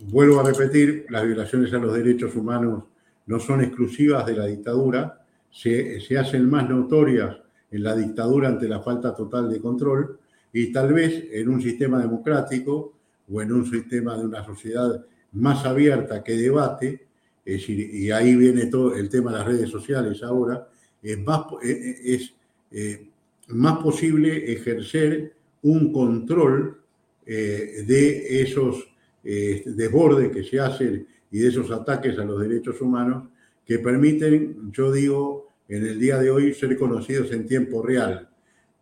[0.00, 2.84] vuelvo a repetir, las violaciones a los derechos humanos
[3.26, 5.23] no son exclusivas de la dictadura,
[5.54, 7.36] se, hacen más notorias
[7.70, 10.18] en la dictadura ante la falta total de control
[10.52, 12.92] y tal vez en un sistema democrático
[13.32, 17.06] o en un sistema de una sociedad más abierta que debate,
[17.44, 20.68] es decir, y ahí viene todo el tema de las redes sociales ahora,
[21.02, 22.34] es más, es,
[22.70, 23.08] eh,
[23.48, 26.80] más posible ejercer un control
[27.26, 28.88] eh, de esos
[29.22, 33.28] eh, desbordes que se hacen y de esos ataques a los derechos humanos
[33.64, 38.28] que permiten, yo digo, en el día de hoy ser conocidos en tiempo real,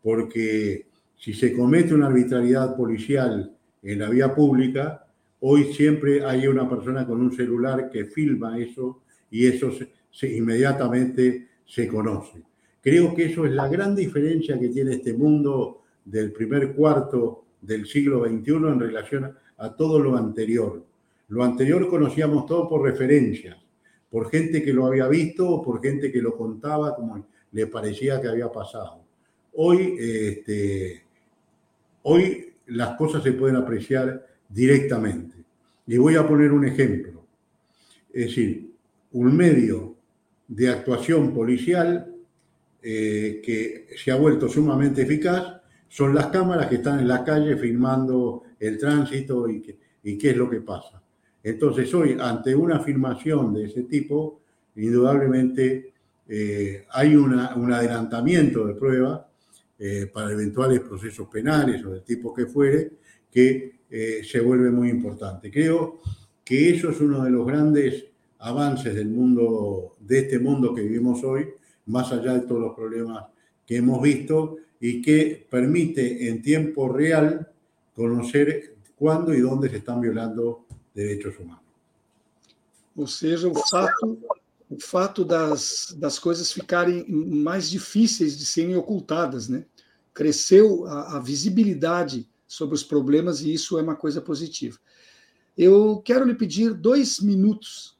[0.03, 5.07] porque si se comete una arbitrariedad policial en la vía pública,
[5.41, 9.71] hoy siempre hay una persona con un celular que filma eso y eso
[10.23, 12.43] inmediatamente se conoce.
[12.81, 17.87] Creo que eso es la gran diferencia que tiene este mundo del primer cuarto del
[17.87, 20.85] siglo XXI en relación a todo lo anterior.
[21.29, 23.57] Lo anterior conocíamos todo por referencias,
[24.13, 28.21] por gente que lo había visto o por gente que lo contaba como le parecía
[28.21, 29.03] que había pasado.
[29.55, 31.03] Hoy, este,
[32.03, 35.37] hoy las cosas se pueden apreciar directamente.
[35.87, 37.25] Y voy a poner un ejemplo.
[38.13, 38.71] Es decir,
[39.13, 39.97] un medio
[40.47, 42.15] de actuación policial
[42.83, 47.57] eh, que se ha vuelto sumamente eficaz son las cámaras que están en la calle
[47.57, 51.02] filmando el tránsito y, qué es lo que pasa.
[51.43, 54.41] Entonces hoy, ante una afirmación de ese tipo,
[54.77, 55.93] indudablemente
[56.29, 59.29] eh, hay un adelantamiento de prueba
[59.79, 62.93] eh, para eventuales procesos penales o del tipo que fuere,
[63.31, 65.51] que eh, se vuelve muy importante.
[65.51, 66.01] Creo
[66.45, 68.07] que eso es uno de los grandes
[68.39, 71.49] avances del mundo, de este mundo que vivimos hoy,
[71.87, 73.25] más allá de todos los problemas
[73.67, 77.49] que hemos visto y que permite en tiempo real
[77.93, 81.63] conocer cuándo y dónde se están violando derechos humanos.
[82.95, 84.19] Ou seja, o fato,
[84.69, 89.65] o fato das, das coisas ficarem mais difíceis de serem ocultadas, né?
[90.13, 94.79] Cresceu a, a visibilidade sobre os problemas e isso é uma coisa positiva.
[95.57, 97.99] Eu quero lhe pedir dois minutos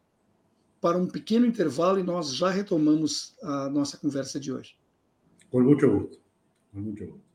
[0.81, 4.77] para um pequeno intervalo e nós já retomamos a nossa conversa de hoje.
[5.51, 6.19] Com muito gosto.
[6.73, 7.32] Com muito gosto.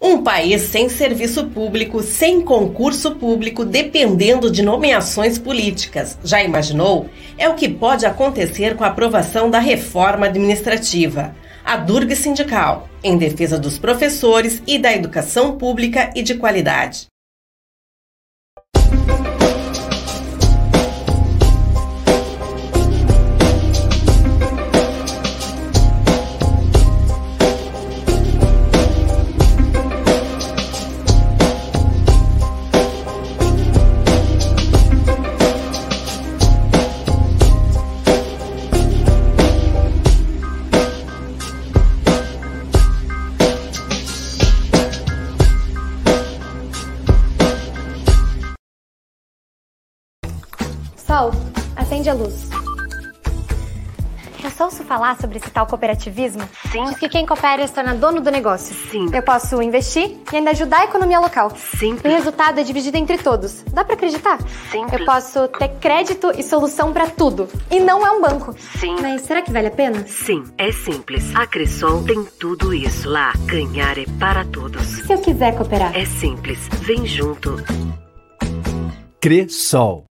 [0.00, 6.16] Um país sem serviço público, sem concurso público, dependendo de nomeações políticas.
[6.22, 7.10] Já imaginou?
[7.36, 11.34] É o que pode acontecer com a aprovação da reforma administrativa.
[11.64, 17.06] A Durga Sindical, em defesa dos professores e da educação pública e de qualidade.
[54.88, 56.42] Falar sobre esse tal cooperativismo?
[56.72, 56.84] Sim.
[56.86, 58.74] Diz que quem coopera se torna dono do negócio.
[58.90, 59.06] Sim.
[59.12, 61.52] Eu posso investir e ainda ajudar a economia local.
[61.78, 61.96] Sim.
[62.02, 63.62] E o resultado é dividido entre todos.
[63.72, 64.38] Dá para acreditar?
[64.70, 64.86] Sim.
[64.90, 67.48] Eu posso ter crédito e solução para tudo.
[67.70, 68.54] E não é um banco.
[68.78, 68.96] Sim.
[69.02, 70.04] Mas será que vale a pena?
[70.06, 71.34] Sim, é simples.
[71.36, 73.32] A Cressol tem tudo isso lá.
[73.44, 74.82] Ganhar é para todos.
[74.82, 75.94] Se eu quiser cooperar?
[75.94, 76.58] É simples.
[76.80, 77.56] Vem junto.
[79.20, 80.07] Cressol.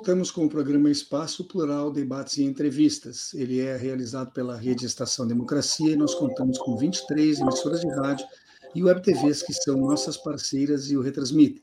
[0.00, 3.34] Voltamos com o programa Espaço Plural Debates e Entrevistas.
[3.34, 8.26] Ele é realizado pela Rede Estação Democracia e nós contamos com 23 emissoras de rádio
[8.74, 11.62] e web TVs que são nossas parceiras e o retransmitem.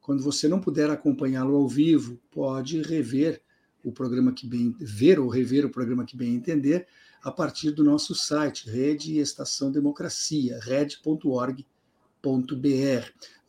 [0.00, 3.42] Quando você não puder acompanhá-lo ao vivo, pode rever
[3.82, 6.86] o programa que bem ver ou rever o programa que bem entender
[7.20, 11.64] a partir do nosso site Rede Estação Democracia, red.org.br.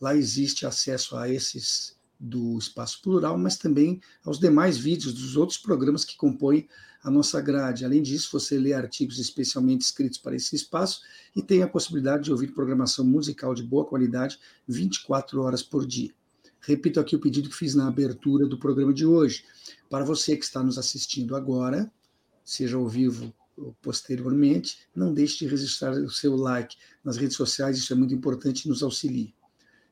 [0.02, 5.58] Lá existe acesso a esses do Espaço Plural, mas também aos demais vídeos dos outros
[5.58, 6.68] programas que compõem
[7.04, 7.86] a nossa grade.
[7.86, 11.02] Além disso, você lê artigos especialmente escritos para esse espaço
[11.36, 16.12] e tem a possibilidade de ouvir programação musical de boa qualidade 24 horas por dia.
[16.60, 19.46] Repito aqui o pedido que fiz na abertura do programa de hoje.
[19.90, 21.90] Para você que está nos assistindo agora,
[22.44, 27.78] seja ao vivo ou posteriormente, não deixe de registrar o seu like nas redes sociais,
[27.78, 29.34] isso é muito importante e nos auxilia.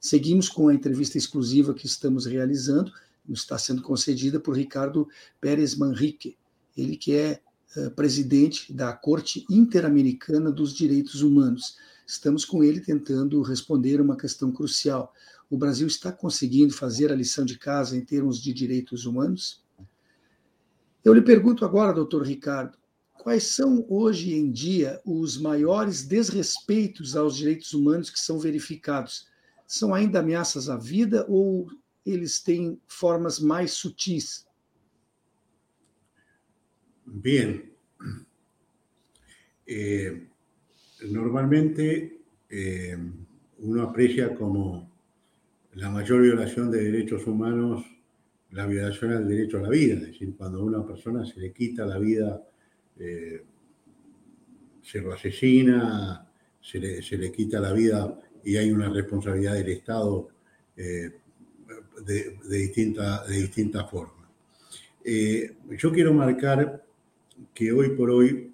[0.06, 2.92] Seguimos com a entrevista exclusiva que estamos realizando,
[3.28, 5.08] está sendo concedida por Ricardo
[5.42, 6.38] Pérez Manrique,
[6.78, 7.42] ele que é
[7.76, 11.78] uh, presidente da Corte Interamericana dos Direitos Humanos.
[12.06, 15.12] Estamos com ele tentando responder uma questão crucial.
[15.50, 19.66] O Brasil está conseguindo fazer a lição de casa em termos de direitos humanos?
[21.04, 22.78] Eu lhe pergunto agora, doutor Ricardo,
[23.18, 29.34] quais são hoje em dia os maiores desrespeitos aos direitos humanos que são verificados?
[29.68, 31.68] São ainda ameaças à vida ou
[32.06, 34.46] eles têm formas mais sutis?
[37.06, 37.72] Bien.
[39.68, 40.28] Eh,
[41.10, 42.98] normalmente eh,
[43.60, 44.92] uno aprecia como
[45.74, 47.84] la mayor violación de derechos humanos
[48.52, 51.52] la violación al derecho a la vida, es decir, cuando a una persona se le
[51.52, 52.42] quita la vida,
[52.98, 53.44] eh,
[54.82, 56.26] se lo asesina,
[56.62, 60.30] se le, se le quita la vida y hay una responsabilidad del Estado
[60.78, 61.12] eh,
[62.06, 64.30] de, de, distinta, de distintas formas.
[65.04, 66.86] Eh, yo quiero marcar
[67.54, 68.52] que hoy por hoy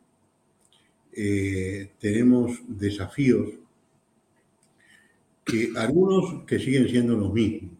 [1.11, 3.49] eh, tenemos desafíos
[5.43, 7.73] que algunos que siguen siendo los mismos,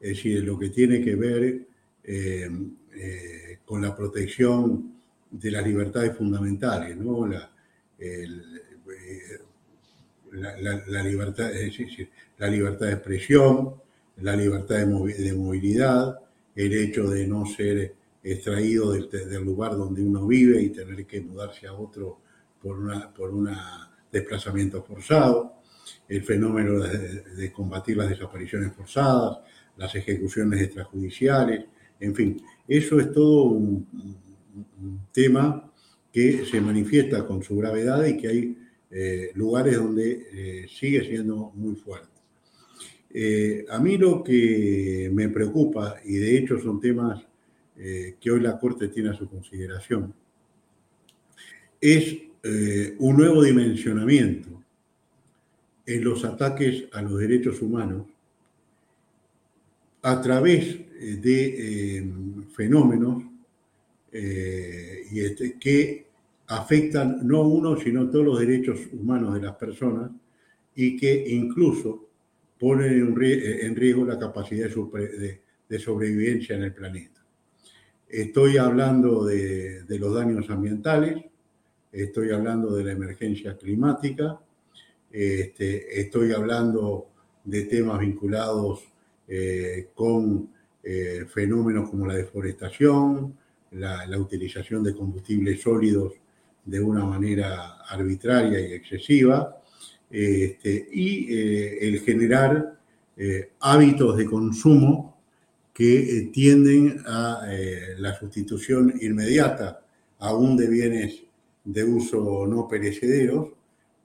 [0.00, 1.66] es decir, lo que tiene que ver
[3.64, 4.94] con la protección
[5.30, 7.28] de las libertades fundamentales, ¿no?
[10.36, 13.74] La, libertad, es decir, la libertad de expresión,
[14.18, 16.18] la libertad de, movi de movilidad,
[16.54, 21.66] el hecho de no ser extraído del, lugar donde uno vive y tener que mudarse
[21.66, 22.20] a otro
[22.60, 25.56] por una, por una desplazamiento forzado,
[26.08, 29.38] el fenómeno de, combatir las desapariciones forzadas,
[29.76, 31.66] las ejecuciones extrajudiciales,
[32.00, 33.86] En fin, eso es todo un,
[35.12, 35.70] tema
[36.12, 38.58] que se manifiesta con su gravedad y que hay
[38.98, 42.08] eh, lugares donde eh, sigue siendo muy fuerte.
[43.12, 47.22] Eh, a mí lo que me preocupa, y de hecho son temas
[47.76, 50.14] que hoy la Corte tiene a su consideración,
[51.78, 52.16] es
[52.98, 54.62] un nuevo dimensionamiento
[55.84, 58.06] en los ataques a los derechos humanos
[60.00, 62.10] a través de
[62.54, 63.24] fenómenos
[64.10, 66.06] y este, que
[66.48, 70.10] afectan no uno, sino todos los derechos humanos de las personas
[70.74, 72.08] y que incluso
[72.58, 77.24] ponen en riesgo la capacidad de, sobrevivencia en el planeta.
[78.08, 81.24] Estoy hablando de, los daños ambientales,
[81.92, 84.40] estoy hablando de la emergencia climática,
[85.10, 87.08] este, estoy hablando
[87.44, 88.84] de temas vinculados
[89.28, 90.50] eh, con
[90.82, 93.36] eh, fenómenos como la deforestación,
[93.72, 96.14] la, utilización de combustibles sólidos
[96.66, 99.62] de una manera arbitraria y excesiva,
[100.10, 102.74] este, y eh, el generar
[103.60, 105.16] hábitos de consumo
[105.72, 107.48] que tienden a
[107.96, 109.80] la sustitución inmediata
[110.18, 111.22] aún de bienes
[111.64, 113.48] de uso no perecederos,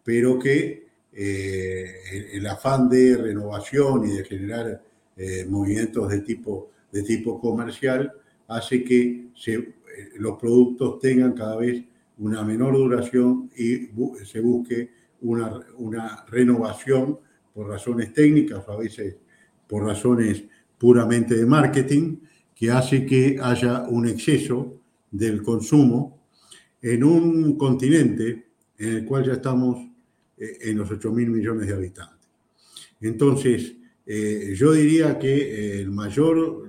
[0.02, 4.82] pero que el afán de renovación y de generar
[5.18, 8.12] eh, movimientos de tipo, de tipo comercial,
[8.48, 9.74] hace que eh,
[10.18, 11.84] los productos tengan cada vez
[12.18, 13.90] una menor duración y
[14.26, 14.92] se busque
[15.22, 17.20] una, una renovación
[17.54, 19.18] por razones técnicas a veces
[19.68, 20.44] por razones
[20.78, 22.18] puramente de marketing,
[22.54, 26.26] que hace que haya un exceso del consumo
[26.82, 28.48] en un continente
[28.78, 29.78] en el cual ya estamos
[30.38, 32.28] eh, en los 8 mil millones de habitantes.
[33.00, 36.68] Entonces, eh, yo diría que el mayor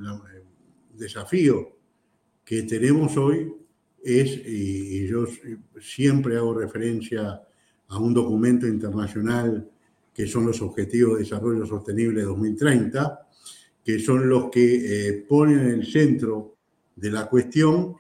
[0.95, 1.77] desafío
[2.45, 3.53] que tenemos hoy
[4.03, 5.25] es, y, yo
[5.81, 7.43] siempre hago referencia
[7.89, 9.69] a un documento internacional
[10.15, 13.29] que son los Objetivos de Desarrollo Sostenible 2030,
[13.85, 16.57] que son los que eh, ponen en el centro
[16.97, 17.97] de la cuestión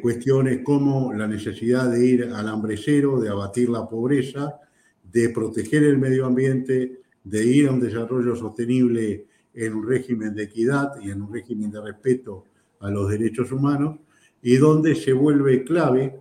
[0.00, 4.60] cuestiones como la necesidad de ir al hambre cero, de abatir la pobreza,
[5.02, 10.44] de proteger el medio ambiente, de ir a un desarrollo sostenible en un régimen de
[10.44, 12.44] equidad y en un régimen de respeto
[12.80, 13.98] a los derechos humanos,
[14.42, 16.20] y donde se vuelve clave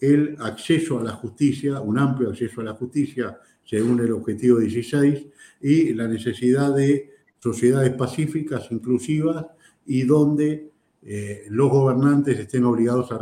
[0.00, 5.26] el acceso a la justicia, un amplio acceso a la justicia según el objetivo 16,
[5.60, 9.46] y la necesidad de sociedades pacíficas, inclusivas,
[9.86, 10.70] y donde
[11.02, 13.18] eh, los gobernantes estén obligados a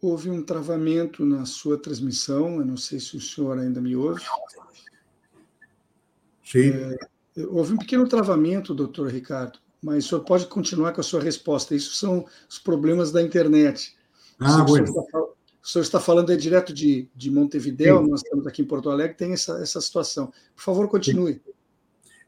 [0.00, 2.60] houve um travamento na sua transmissão.
[2.60, 4.22] Eu não sei se o senhor ainda me ouve.
[6.44, 6.70] Sim.
[6.70, 11.20] É, houve um pequeno travamento, doutor Ricardo, mas o senhor pode continuar com a sua
[11.20, 11.76] resposta.
[11.76, 13.94] Isso são os problemas da internet.
[14.40, 18.10] Ah, o, senhor está, o senhor está falando é direto de, de Montevideo, Sim.
[18.10, 20.32] nós estamos aqui em Porto Alegre, tem essa, essa situação.
[20.56, 21.34] Por favor, continue.
[21.34, 21.52] Sim.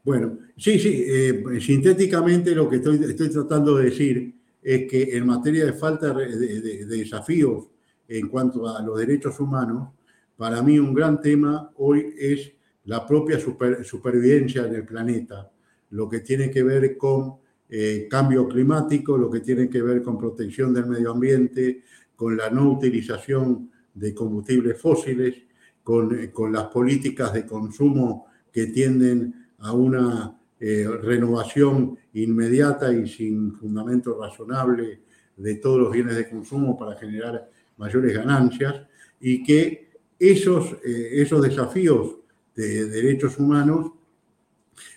[0.05, 4.33] Bueno, sí, sí, eh, sintéticamente lo que estoy, estoy tratando de decir
[4.63, 7.65] es que en materia de falta de, desafíos
[8.07, 9.89] en cuanto a los derechos humanos,
[10.37, 12.53] para mí un gran tema hoy es
[12.85, 13.37] la propia
[13.83, 15.51] supervivencia del planeta,
[15.89, 17.39] lo que tiene que ver con
[17.71, 21.83] eh, cambio climático, lo que tiene que ver con protección del medio ambiente,
[22.15, 25.35] con la no utilización de combustibles fósiles,
[25.83, 33.07] con, eh, con las políticas de consumo que tienden a una eh, renovación inmediata y
[33.07, 35.01] sin fundamento razonable
[35.37, 38.81] de todos los bienes de consumo para generar mayores ganancias
[39.21, 42.17] y que esos, esos desafíos
[42.55, 43.91] de derechos humanos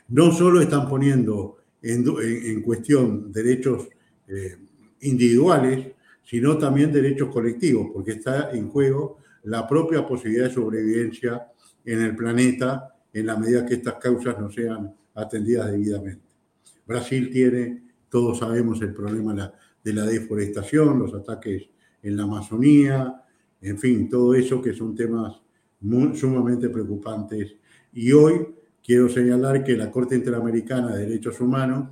[0.08, 3.88] no solo están poniendo en, en cuestión derechos
[4.28, 4.56] eh,
[5.00, 5.88] individuales,
[6.24, 11.48] sino también derechos colectivos, porque está en juego la propia posibilidad de sobrevivencia
[11.84, 16.22] en el planeta en la medida que estas causas no sean atendidas debidamente.
[16.86, 19.52] Brasil tiene, todos sabemos, el problema
[19.82, 21.68] de la deforestación, los ataques
[22.02, 23.22] en la Amazonía,
[23.60, 25.40] en fin, todo eso que son temas
[26.14, 27.56] sumamente preocupantes.
[27.92, 28.46] Y hoy
[28.82, 31.90] quiero señalar que la Corte Interamericana de Derechos Humanos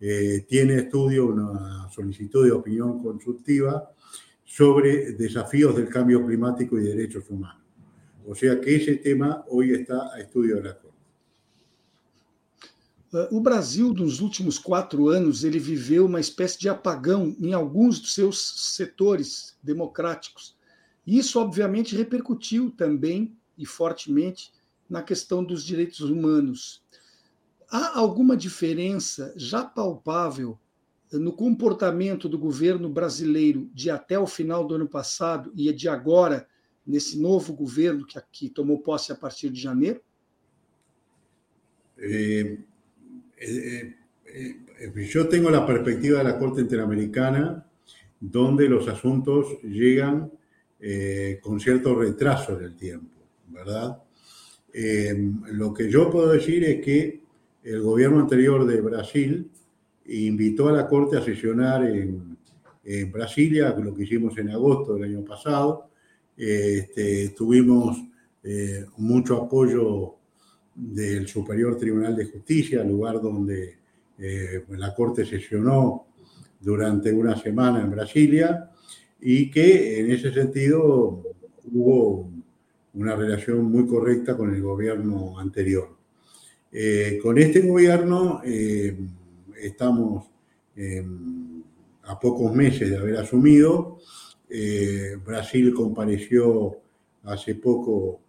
[0.00, 3.90] eh, tiene estudio, una solicitud de opinión consultiva
[4.44, 7.62] sobre desafíos del cambio climático y derechos humanos.
[8.26, 10.92] O sea que ese tema hoy está a estudio de la Corte.
[13.14, 18.00] Ah, o Brasil, nos últimos quatro anos, ele viveu uma espécie de apagão em alguns
[18.00, 20.56] dos seus setores democráticos.
[21.06, 24.50] Isso, obviamente, repercutiu também e fortemente
[24.88, 26.82] na questão dos direitos humanos.
[27.70, 30.58] há alguma diferença já palpável
[31.10, 36.46] no comportamento do governo brasileiro de até o final do ano passado e de agora,
[36.86, 40.00] nesse novo governo que aqui tomou posse a partir de janeiro?
[41.98, 42.58] Eh,
[43.38, 43.94] eh,
[44.26, 44.56] eh,
[45.12, 47.64] yo tengo la perspectiva de la Corte Interamericana,
[48.18, 50.30] donde los asuntos llegan
[50.80, 53.14] eh, con cierto retraso en el tiempo,
[53.48, 54.02] ¿verdad?
[54.72, 55.14] Eh,
[55.52, 57.20] lo que yo puedo decir es que
[57.62, 59.50] el gobierno anterior de Brasil
[60.06, 62.32] invitó a la Corte a sesionar en,
[63.12, 65.88] Brasilia, lo que hicimos en agosto del año pasado.
[66.36, 67.96] Este, tuvimos
[68.42, 70.16] eh, mucho apoyo
[70.74, 73.76] del Superior Tribunal de Justicia, lugar donde
[74.18, 76.06] eh, la Corte sesionó
[76.60, 78.70] durante una semana en Brasilia
[79.20, 81.22] y que en ese sentido
[81.72, 82.30] hubo
[82.94, 85.96] una relación muy correcta con el gobierno anterior.
[86.70, 88.42] Eh, con este gobierno
[89.60, 90.26] estamos
[92.04, 93.98] a pocos meses de haber asumido.
[94.48, 96.76] Eh, Brasil compareció
[97.24, 98.20] hace poco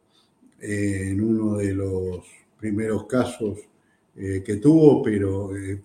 [0.59, 2.20] eh, en uno de los
[2.59, 3.59] primeros casos
[4.16, 5.84] eh, que tuvo, pero en,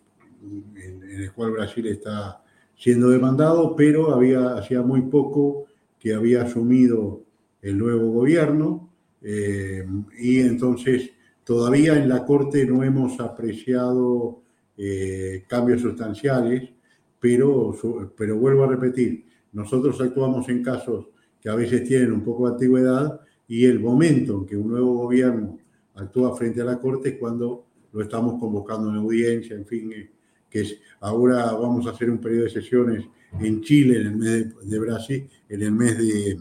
[1.21, 2.45] el cual Brasil está
[2.77, 5.67] siendo demandado, pero había, hacía muy poco
[5.99, 7.23] que había asumido
[7.63, 8.91] el nuevo gobierno
[9.21, 11.11] y entonces
[11.49, 14.43] todavía en la Corte no hemos apreciado
[14.77, 16.71] eh, cambios sustanciales,
[17.19, 17.75] pero,
[18.17, 21.09] pero vuelvo a repetir, nosotros actuamos en casos
[21.41, 24.95] que a veces tienen un poco de antigüedad y el momento en que un nuevo
[24.95, 25.59] gobierno
[25.95, 30.11] actúa frente a la Corte es cuando lo estamos convocando en audiencia, en fin, eh,
[30.49, 30.65] que
[31.01, 33.05] ahora vamos a hacer un periodo de sesiones
[33.41, 36.39] en Chile en el mes de, Brasil, en el mes de,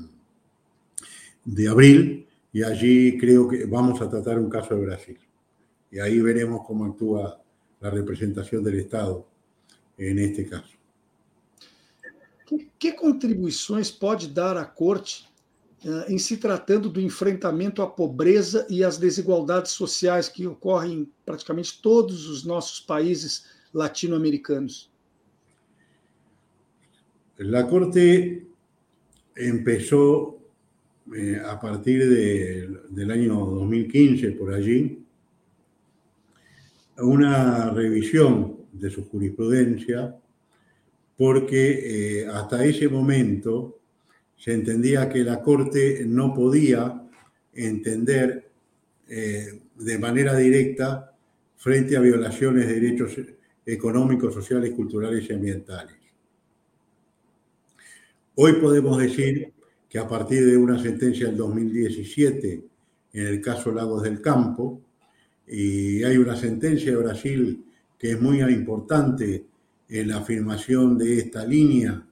[1.47, 5.17] de abril, y allí creo que vamos a tratar un caso de Brasil.
[5.89, 7.41] Y ahí veremos cómo actúa
[7.79, 9.25] la representação do Estado
[9.97, 10.77] neste caso.
[12.77, 15.25] Que contribuições pode dar a Corte
[15.85, 21.11] uh, em se tratando do enfrentamento à pobreza e às desigualdades sociais que ocorrem em
[21.25, 24.91] praticamente todos os nossos países latino-americanos?
[27.39, 28.47] A Corte
[29.35, 30.36] começou
[31.15, 35.03] eh, a partir de, del año 2015, por allí,
[36.97, 40.15] una revisión de su jurisprudencia
[41.17, 43.79] porque eh, hasta ese momento
[44.37, 47.01] se entendía que la Corte no podía
[47.53, 48.51] entender
[49.07, 51.15] eh, de manera directa
[51.55, 53.17] frente a violaciones de derechos
[53.65, 55.95] económicos, sociales, culturales y ambientales.
[58.35, 59.53] Hoy podemos decir
[59.89, 62.63] que a partir de una sentencia del 2017
[63.13, 64.81] en el caso Lagos del Campo,
[65.47, 67.65] y hay una sentencia de Brasil
[67.97, 69.45] que es muy importante
[69.89, 72.05] en la afirmación de esta línea,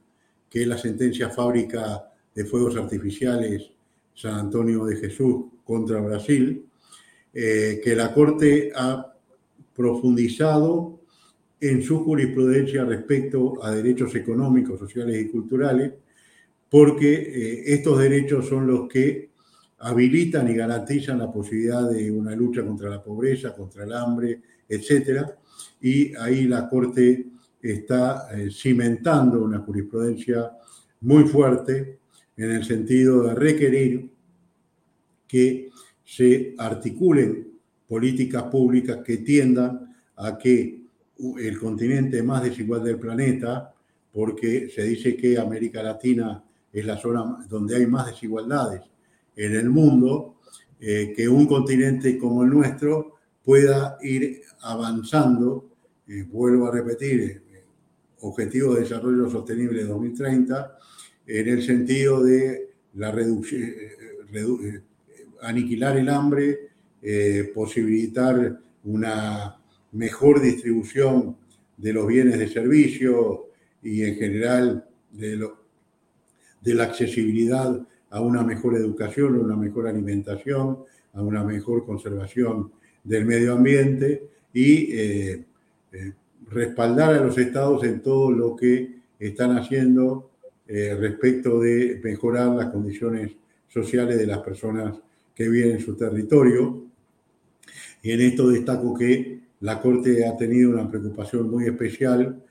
[0.50, 3.72] que es la sentencia fábrica de fuegos artificiales
[4.16, 6.66] San Antonio de Jesús contra Brasil,
[7.34, 9.14] eh, que la Corte ha
[9.76, 11.02] profundizado
[11.60, 15.94] en su jurisprudencia respecto a derechos económicos, sociales y culturales,
[16.76, 19.30] porque eh, estos derechos son los que
[19.78, 25.38] habilitan y garantizan la posibilidad de una lucha contra la pobreza, contra el hambre, etcétera.
[25.80, 27.28] Y ahí la Corte
[27.62, 30.52] está eh, cimentando una jurisprudencia
[31.00, 32.00] muy fuerte
[32.36, 34.10] en el sentido de requerir
[35.26, 35.70] que
[36.04, 37.54] se articulen
[37.88, 40.82] políticas públicas que tiendan a que
[41.40, 43.74] el continente más desigual del planeta,
[44.12, 46.44] porque se dice que América Latina
[46.76, 48.82] es la zona donde hay más desigualdades
[49.34, 50.36] en el mundo,
[50.80, 53.16] eh, que un continente como el nuestro
[53.46, 55.70] pueda ir avanzando,
[56.06, 57.64] eh, vuelvo a repetir, eh,
[58.20, 60.78] Objetivo de Desarrollo Sostenible 2030,
[61.28, 63.72] en el sentido de reducción,
[65.42, 66.72] aniquilar el hambre,
[67.54, 69.58] posibilitar una
[69.92, 71.38] mejor distribución
[71.78, 73.50] de los bienes de servicio
[73.84, 75.65] y en general de, lo,
[76.66, 80.80] de la accesibilidad a una mejor educación, a una mejor alimentación,
[81.14, 82.72] a una mejor conservación
[83.04, 85.46] del medio ambiente y eh,
[85.92, 86.14] eh,
[86.50, 90.32] respaldar a los estados en todo lo que están haciendo
[90.68, 93.32] eh, respecto de mejorar las condiciones
[93.68, 94.96] sociales de las personas
[95.36, 96.84] que viven en su territorio.
[98.02, 102.42] Y en esto destaco que la Corte ha tenido una preocupación muy especial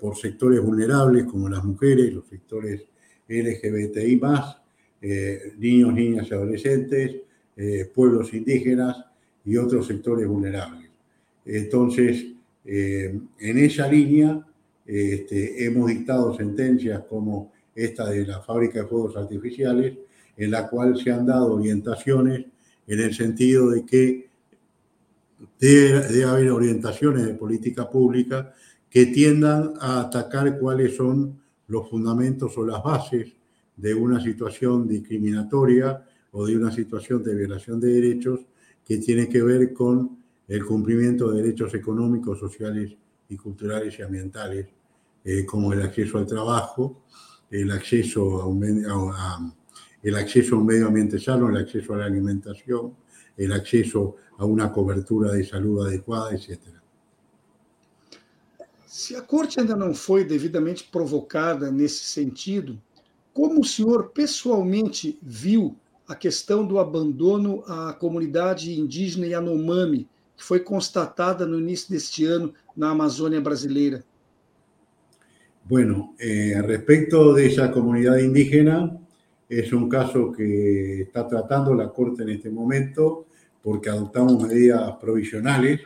[0.00, 2.86] por sectores vulnerables como las mujeres, los sectores
[3.28, 4.56] LGBTI más,
[5.00, 7.16] eh, niños, niñas y adolescentes,
[7.56, 9.04] eh, pueblos indígenas
[9.44, 10.88] y otros sectores vulnerables.
[11.44, 12.26] Entonces,
[12.64, 14.44] eh, en esa línea
[14.84, 19.94] este, hemos dictado sentencias como esta de la fábrica de fuegos artificiales,
[20.36, 22.46] en la cual se han dado orientaciones
[22.86, 24.28] en el sentido de que
[25.60, 28.54] debe, haber orientaciones de política pública
[28.88, 31.38] que tiendan a atacar cuáles son
[31.68, 33.32] los fundamentos o las bases
[33.76, 38.40] de una situación discriminatoria o de una situación de violación de derechos
[38.84, 42.96] que tiene que ver con el cumplimiento de derechos económicos, sociales
[43.28, 44.66] y culturales y ambientales,
[45.24, 47.04] eh, como el acceso al trabajo,
[47.50, 48.64] el acceso a, un,
[50.02, 52.94] el acceso a un medio ambiente sano, el acceso a la alimentación,
[53.36, 56.77] el acceso a una cobertura de salud adecuada, etc.
[58.98, 62.82] Se a corte ainda não foi devidamente provocada nesse sentido,
[63.32, 65.76] como o senhor pessoalmente viu
[66.08, 72.52] a questão do abandono à comunidade indígena Yanomami, que foi constatada no início deste ano
[72.76, 74.02] na Amazônia brasileira?
[75.64, 78.98] Bueno, eh, respecto de esa comunidad indígena,
[79.48, 83.26] es un caso que está tratando la Corte en este momento
[83.62, 85.82] porque adoptamos medidas provisionales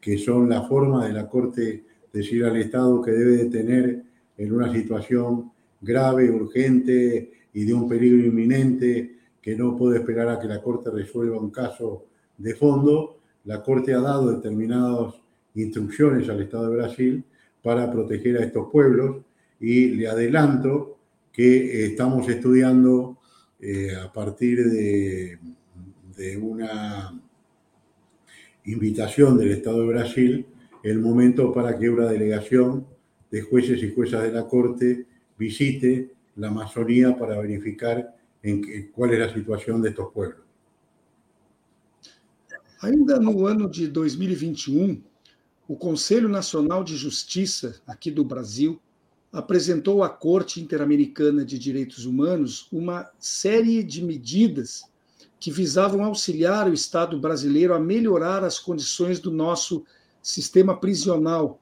[0.00, 4.02] que son la forma de la Corte decir al Estado que debe de tener
[4.36, 5.50] en una situación
[5.80, 10.90] grave, urgente y de un peligro inminente que no puede esperar a que la Corte
[10.90, 12.06] resuelva un caso
[12.36, 13.18] de fondo.
[13.44, 15.14] La Corte ha dado determinadas
[15.54, 17.24] instrucciones al Estado de Brasil
[17.62, 19.24] para proteger a estos pueblos
[19.60, 20.98] y le adelanto
[21.32, 23.18] que estamos estudiando
[23.60, 25.38] eh, a partir de,
[26.40, 27.16] una
[28.64, 30.46] invitación del Estado de Brasil
[30.82, 32.86] el momento para que una delegación
[33.30, 35.06] de jueces y juezas de la Corte
[35.38, 40.44] visite la Amazonía para verificar en que, cuál es a situação de estos pueblos.
[42.80, 45.02] Ainda no ano de 2021,
[45.66, 48.80] o Conselho Nacional de Justiça aqui do Brasil
[49.32, 54.84] apresentou à Corte Interamericana de Direitos Humanos uma série de medidas
[55.40, 59.84] que visavam auxiliar o Estado brasileiro a melhorar as condições do nosso
[60.22, 61.60] sistema prisional.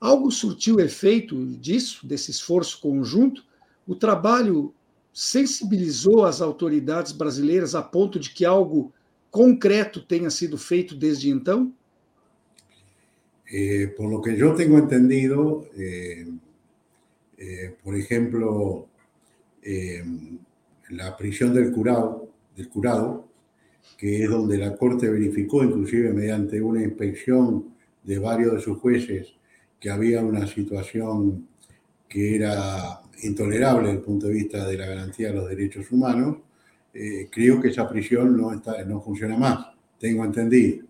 [0.00, 3.44] Algo surtiu efeito disso, desse esforço conjunto?
[3.86, 4.74] O trabalho
[5.12, 8.92] sensibilizou as autoridades brasileiras a ponto de que algo
[9.30, 11.72] concreto tenha sido feito desde então?
[13.50, 16.26] Eh, por lo que yo tengo entendido, eh,
[17.38, 18.88] eh, por ejemplo,
[19.62, 20.04] eh,
[20.90, 23.25] la prisión del curado, del curado,
[23.96, 29.32] que es donde la Corte verificó, inclusive mediante una inspección de varios de sus jueces,
[29.80, 31.48] que había una situación
[32.08, 36.38] que era intolerable desde el punto de vista de la garantía de los derechos humanos,
[36.94, 39.66] eh, creo que esa prisión no, está, no funciona más,
[39.98, 40.86] tengo entendido.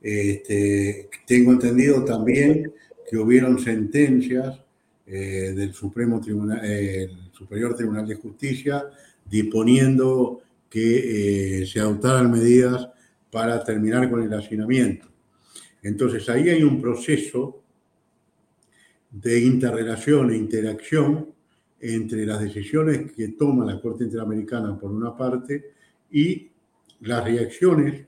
[0.00, 2.72] Este, tengo entendido también
[3.08, 4.60] que hubieron sentencias
[5.06, 8.84] eh, del Supremo Tribunal, eh, el Superior Tribunal de Justicia
[9.28, 10.40] disponiendo
[10.70, 12.88] que eh, se adoptaran medidas
[13.30, 15.08] para terminar con el hacinamiento.
[15.82, 17.62] Entonces ahí hay un proceso
[19.10, 21.34] de interrelación e interacción
[21.80, 25.72] entre las decisiones que toma la Corte Interamericana por una parte
[26.10, 26.50] y
[27.00, 28.06] las reacciones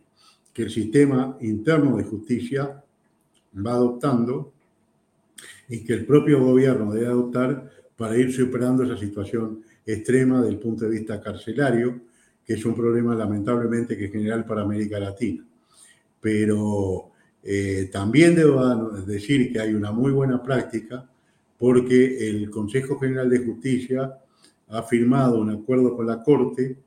[0.52, 2.84] que el sistema interno de justicia
[3.54, 4.52] va adoptando
[5.68, 10.84] y que el propio gobierno debe adoptar para ir superando esa situación extrema del punto
[10.84, 12.02] de vista carcelario,
[12.44, 15.44] que es un problema lamentablemente que es general para América Latina.
[16.20, 17.12] Pero
[17.42, 21.08] eh, también debo decir que hay una muy buena práctica
[21.58, 24.18] porque el Consejo General de Justicia
[24.68, 26.78] ha firmado un acuerdo con la Corte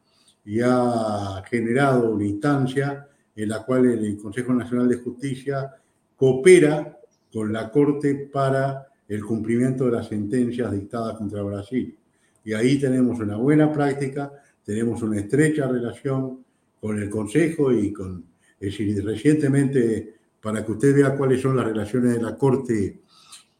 [0.43, 5.75] y ha generado una instancia en la cual el Consejo Nacional de Justicia
[6.15, 6.97] coopera
[7.31, 11.97] con la Corte para el cumplimiento de las sentencias dictadas contra Brasil.
[12.43, 14.31] Y ahí tenemos una buena práctica,
[14.65, 16.43] tenemos una estrecha relación
[16.81, 18.25] con el Consejo y con,
[18.59, 23.01] es decir, recientemente, para que usted vea cuáles son las relaciones de la Corte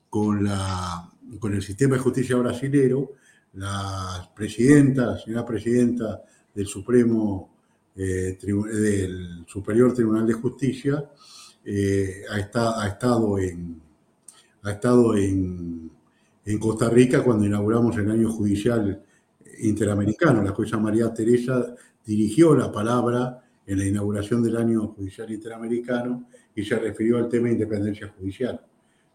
[0.10, 3.14] con, la, con el sistema de justicia brasilero,
[3.53, 7.56] la presidenta, la señora presidenta del Supremo,
[7.95, 11.10] eh, del Superior Tribunal de Justicia,
[11.64, 13.82] eh, ha, estado en,
[14.64, 15.91] ha estado en,
[16.60, 19.03] Costa Rica cuando inauguramos el año judicial
[19.60, 20.43] interamericano.
[20.43, 21.76] La jueza María Teresa
[22.06, 27.47] dirigió la palabra en la inauguración del año judicial interamericano y se refirió al tema
[27.47, 28.62] de independencia judicial.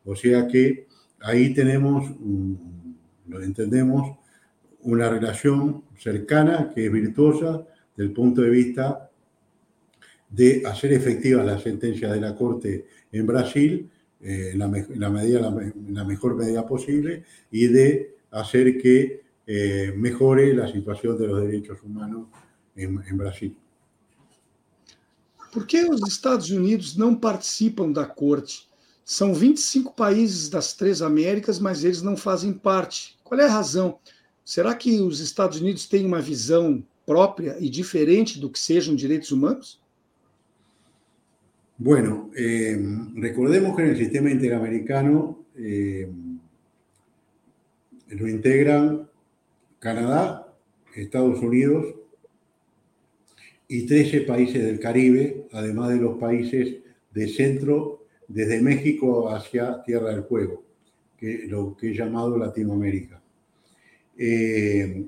[0.05, 0.87] O sea que
[1.21, 2.11] ahí tenemos,
[3.29, 4.19] lo entendemos,
[4.83, 7.67] una relación cercana que es virtuosa
[7.97, 9.11] del punto de vista
[10.29, 14.69] de hacer efectiva la sentencia de la Corte en Brasil eh, en, la,
[15.11, 15.41] medida,
[15.89, 19.23] la, mejor medida posible y de hacer que
[19.53, 22.29] eh, mejore la situación de los derechos humanos
[22.77, 23.57] en, en Brasil.
[25.53, 28.69] Por que os Estados Unidos não participam da corte?
[29.05, 33.19] São 25 países das três Américas, mas eles não fazem parte.
[33.25, 33.99] Qual é a razão?
[34.45, 39.33] Será que os Estados Unidos têm uma visão própria y diferente do que sejam direitos
[39.33, 39.81] humanos?
[41.77, 42.79] Bueno, eh,
[43.17, 46.09] recordemos que el sistema interamericano eh,
[48.11, 49.11] lo integran
[49.81, 50.47] Canadá,
[50.95, 51.87] Estados Unidos
[53.67, 56.77] y 13 países del Caribe, además de los países
[57.13, 60.63] de centro, desde México hacia Tierra del Fuego,
[61.17, 63.23] que lo que he llamado Latinoamérica.
[64.19, 65.07] Eh,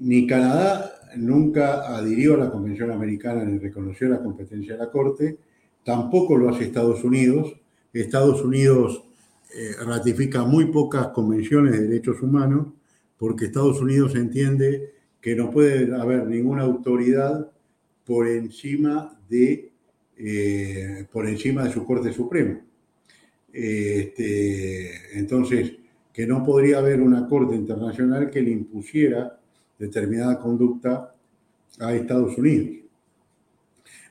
[0.00, 5.38] ni Canadá nunca adhirió a la Convención Americana ni reconoció la competencia de la Corte,
[5.82, 7.56] tampoco lo hace Estados Unidos.
[7.94, 9.04] Estados Unidos
[9.54, 12.66] eh, ratifica muy pocas convenciones de derechos humanos
[13.18, 17.50] porque Estados Unidos entiende que no puede haber ninguna autoridad
[18.04, 19.72] por encima de,
[20.16, 22.60] eh, por encima de su Corte Suprema.
[23.52, 25.72] Este, entonces,
[26.12, 29.38] que no podría haber una Corte Internacional que le impusiera
[29.78, 31.14] determinada conducta
[31.78, 32.76] a Estados Unidos.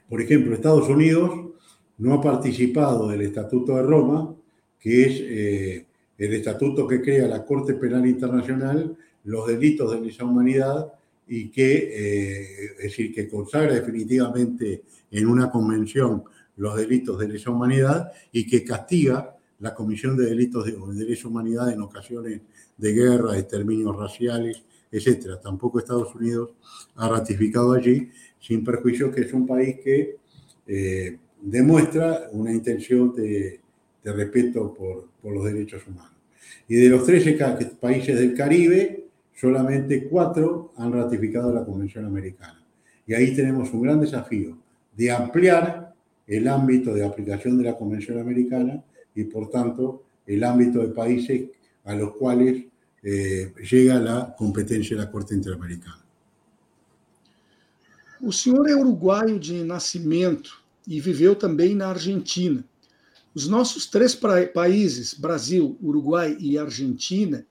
[0.09, 1.51] Por ejemplo, Estados Unidos
[1.97, 4.35] no ha participado del Estatuto de Roma,
[4.79, 5.85] que es eh,
[6.17, 8.95] el estatuto que crea la Corte Penal Internacional
[9.25, 10.93] los delitos de lesa humanidad
[11.27, 16.23] y que, eh, es decir, que consagra definitivamente en una convención
[16.57, 21.71] los delitos de lesa humanidad y que castiga la comisión de delitos de, lesa humanidad
[21.71, 22.41] en ocasiones
[22.77, 25.39] de guerra, de exterminios raciales, etcétera.
[25.41, 26.51] Tampoco Estados Unidos
[26.95, 28.09] ha ratificado allí,
[28.39, 30.17] sin perjuicio que es un país que
[30.67, 33.61] eh, demuestra una intención de,
[34.11, 36.11] respeto por, los derechos humanos.
[36.67, 37.33] Y de los 13
[37.79, 42.63] países del Caribe, solamente cuatro han ratificado la Convención Americana.
[43.07, 44.57] Y ahí tenemos un gran desafío
[44.95, 45.93] de ampliar
[46.27, 48.83] el ámbito de aplicación de la Convención Americana
[49.13, 51.49] y, por tanto, el ámbito de países
[51.83, 52.65] a los cuales
[53.03, 56.03] eh, llega la competência da Corte Interamericana.
[58.19, 62.65] O senhor é uruguaio de nascimento e viveu também na Argentina.
[63.35, 64.17] Os nossos três
[64.53, 67.45] países, Brasil, Uruguai e Argentina,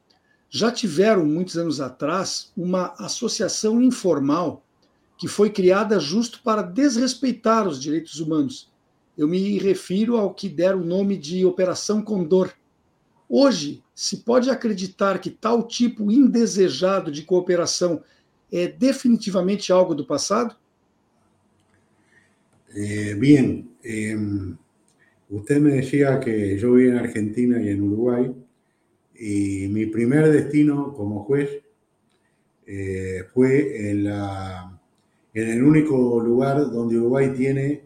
[0.49, 4.64] já tiveram, muitos anos atrás, uma associação informal
[5.18, 8.72] que foi criada justo para desrespeitar os direitos humanos.
[9.16, 12.51] Eu me refiro ao que deram o nome de Operação Condor.
[13.28, 18.03] Hoje, se pode acreditar que tal tipo indesejado de cooperação
[18.51, 20.57] é definitivamente algo do pasado?
[22.74, 23.18] Eh,
[23.85, 24.16] eh,
[25.31, 28.33] usted me decía que yo viví en Argentina y en Uruguay
[29.16, 31.62] y mi primer destino como juez
[32.66, 34.07] eh, fue en,
[35.35, 37.83] el único lugar donde Uruguay tiene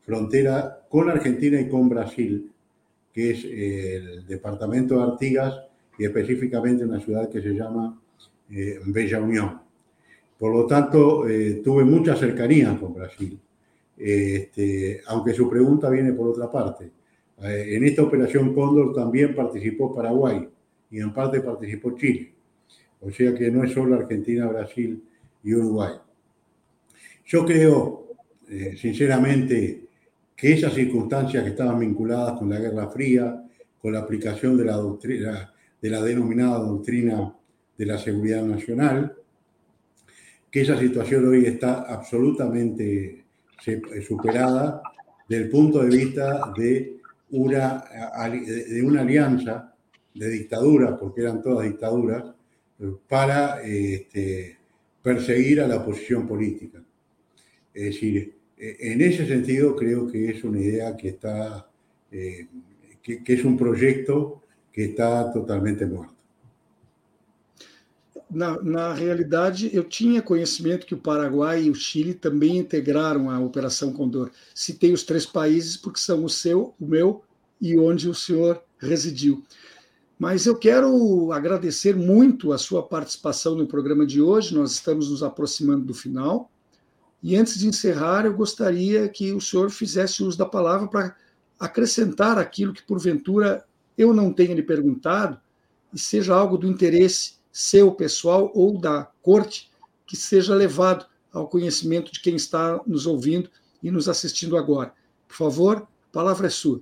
[0.00, 2.50] frontera con Argentina y con Brasil,
[3.12, 5.54] que es el departamento de Artigas
[5.98, 8.00] y específicamente una ciudad que se llama
[8.50, 9.60] eh, Bella Unión.
[10.38, 13.38] Por lo tanto, eh, tuve mucha cercanía con Brasil,
[14.00, 16.90] este, aunque su pregunta viene por otra parte.
[17.42, 20.48] Eh, en esta operación Cóndor también participó Paraguay
[20.90, 22.32] y en parte participó Chile.
[23.00, 25.02] O sea que no es solo Argentina, Brasil
[25.42, 25.94] y Uruguay.
[27.24, 28.08] Yo creo,
[28.76, 29.84] sinceramente,
[30.36, 33.42] que esas circunstancias que estaban vinculadas con la Guerra Fría,
[33.80, 34.76] con la aplicación de la
[35.80, 37.34] de la denominada doctrina
[37.76, 39.16] de la seguridad nacional,
[40.50, 43.24] que esa situación hoy está absolutamente
[44.06, 44.82] superada
[45.28, 47.00] desde punto de vista de
[47.30, 47.84] una,
[48.30, 49.74] de una alianza
[50.14, 52.24] de dictaduras, porque eran todas dictaduras,
[53.08, 54.56] para este,
[55.02, 56.82] perseguir a la oposición política.
[57.74, 61.68] Es decir, eh, en ese sentido, creo que es una idea que está,
[62.10, 62.46] eh,
[63.02, 64.42] que, es un proyecto
[64.72, 66.14] que está totalmente morto.
[68.30, 73.40] Na, na, realidade, eu tinha conhecimento que o Paraguai e o Chile também integraram a
[73.40, 74.30] Operação Condor.
[74.54, 77.24] Citei os três países porque são o seu, o meu
[77.60, 79.42] e onde o senhor residiu.
[80.16, 84.54] Mas eu quero agradecer muito a sua participação no programa de hoje.
[84.54, 86.52] Nós estamos nos aproximando do final.
[87.22, 91.16] E antes de encerrar, eu gostaria que o senhor fizesse uso da palavra para
[91.58, 93.64] acrescentar aquilo que, porventura,
[93.98, 95.40] eu não tenha lhe perguntado
[95.92, 99.70] e seja algo do interesse seu, pessoal ou da corte,
[100.06, 103.50] que seja levado ao conhecimento de quem está nos ouvindo
[103.82, 104.92] e nos assistindo agora.
[105.28, 106.80] Por favor, a palavra é sua.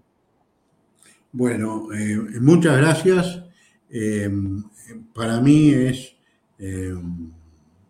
[1.33, 3.43] Bueno, eh, muchas gracias.
[3.91, 4.31] Eh,
[5.13, 6.15] para mí es
[6.59, 6.95] eh,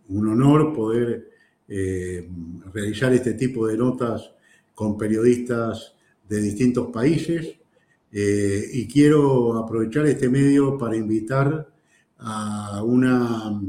[0.09, 1.31] un honor poder
[1.69, 2.29] eh,
[2.73, 4.31] realizar este tipo de notas
[4.75, 5.95] con periodistas
[6.29, 7.57] de distintos países
[8.11, 11.69] eh, y quiero aprovechar este medio para invitar
[12.19, 13.61] a una,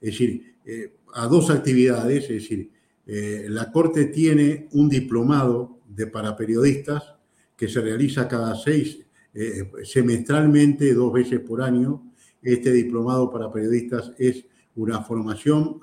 [0.00, 2.70] es decir, eh, a dos actividades, es decir,
[3.06, 7.14] eh, la Corte tiene un diplomado de paraperiodistas
[7.56, 8.98] que se realiza cada seis,
[9.32, 12.02] eh, semestralmente, dos veces por año.
[12.42, 14.44] Este diplomado para periodistas es
[14.76, 15.80] una formación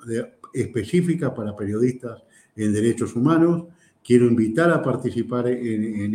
[0.52, 2.22] específica para periodistas
[2.56, 3.64] en derechos humanos.
[4.02, 6.14] Quiero invitar a participar en,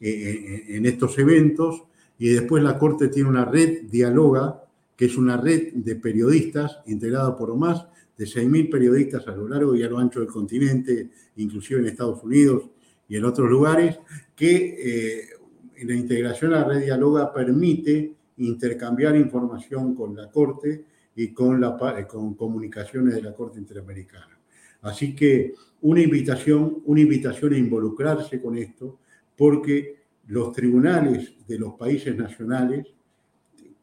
[0.00, 1.84] en estos eventos
[2.18, 4.61] y después la Corte tiene una red Dialoga,
[5.04, 7.86] es una red de periodistas integrada por más
[8.16, 12.22] de 6.000 periodistas a lo largo y a lo ancho del continente, inclusive en Estados
[12.22, 12.70] Unidos
[13.08, 13.98] y en otros lugares,
[14.36, 20.84] que eh, la integración a la red Dialoga permite intercambiar información con la Corte
[21.14, 21.76] y con, la,
[22.06, 24.38] con comunicaciones de la Corte Interamericana.
[24.82, 28.98] Así que una invitación, una invitación a involucrarse con esto,
[29.36, 32.86] porque los tribunales de los países nacionales,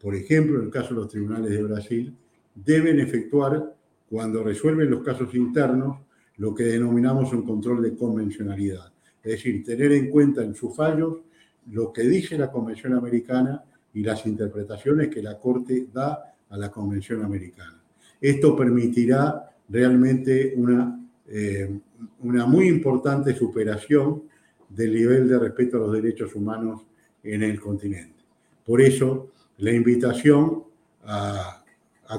[0.02, 2.16] por ejemplo, en el caso de los tribunales de Brasil,
[2.56, 3.76] deben efectuar,
[4.10, 6.00] cuando resuelven los casos internos,
[6.38, 8.91] lo que denominamos un control de convencionalidad.
[9.22, 11.18] Es decir, tener en cuenta en sus fallos
[11.72, 16.72] lo que dice la Convención Americana y las interpretaciones que la Corte da a la
[16.72, 17.82] Convención Americana.
[18.20, 21.70] Esto permitirá realmente una, eh,
[22.22, 24.24] una muy importante superación
[24.70, 26.82] del nivel de respeto a los derechos humanos
[27.24, 28.24] en el continente.
[28.66, 30.64] Por eso, la invitación
[31.03, 31.64] a,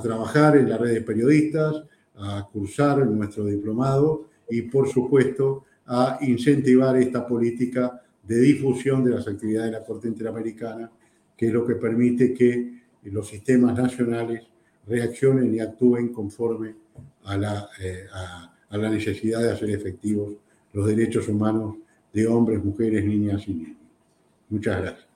[0.03, 1.82] trabajar en la red de periodistas,
[2.16, 9.26] a cursar nuestro diplomado y, por supuesto, a incentivar esta política de difusión de las
[9.26, 10.91] actividades de la Corte Interamericana,
[11.36, 14.47] que es lo que permite que los sistemas nacionales
[14.86, 16.74] reaccionen y actúen conforme
[17.24, 20.34] a la, eh, a, la necesidad de hacer efectivos
[20.72, 21.76] los derechos humanos
[22.12, 23.76] de homens, mulheres, niñas e niños.
[24.49, 25.09] Muchas gracias.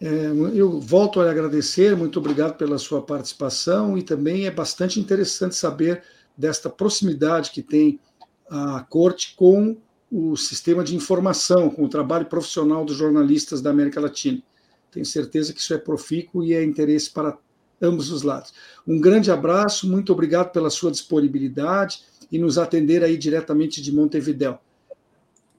[0.00, 0.06] É,
[0.54, 6.02] eu volto a agradecer, muito obrigado pela sua participação e também é bastante interessante saber
[6.36, 8.00] desta proximidade que tem
[8.48, 9.76] a Corte com
[10.10, 14.42] o sistema de informação, com o trabalho profissional dos jornalistas da América Latina.
[14.90, 17.38] Tenho certeza que isso é profícuo e é interesse para
[17.80, 18.52] ambos os lados.
[18.86, 24.58] Um grande abraço, muito obrigado pela sua disponibilidade e nos atender aí diretamente de Montevidéu.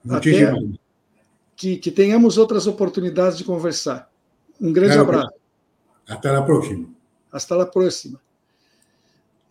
[0.10, 0.54] Até
[1.56, 4.11] que, que, tenhamos outras oportunidades de conversar.
[4.62, 5.34] Um grande claro, abraço.
[6.08, 6.90] Até a próxima.
[7.32, 8.22] Hasta a próxima.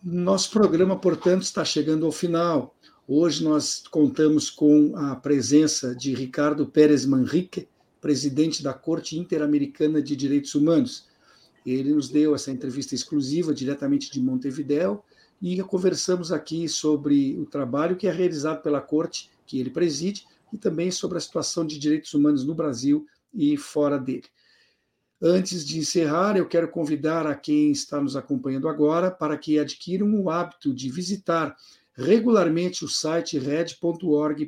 [0.01, 2.73] Nosso programa, portanto, está chegando ao final.
[3.05, 7.67] Hoje nós contamos com a presença de Ricardo Pérez Manrique,
[7.99, 11.07] presidente da Corte Interamericana de Direitos Humanos.
[11.65, 15.03] Ele nos deu essa entrevista exclusiva diretamente de Montevidéu
[15.41, 20.57] e conversamos aqui sobre o trabalho que é realizado pela Corte, que ele preside, e
[20.57, 24.25] também sobre a situação de direitos humanos no Brasil e fora dele.
[25.23, 30.11] Antes de encerrar, eu quero convidar a quem está nos acompanhando agora para que adquiram
[30.19, 31.55] o hábito de visitar
[31.93, 34.45] regularmente o site red.org.br.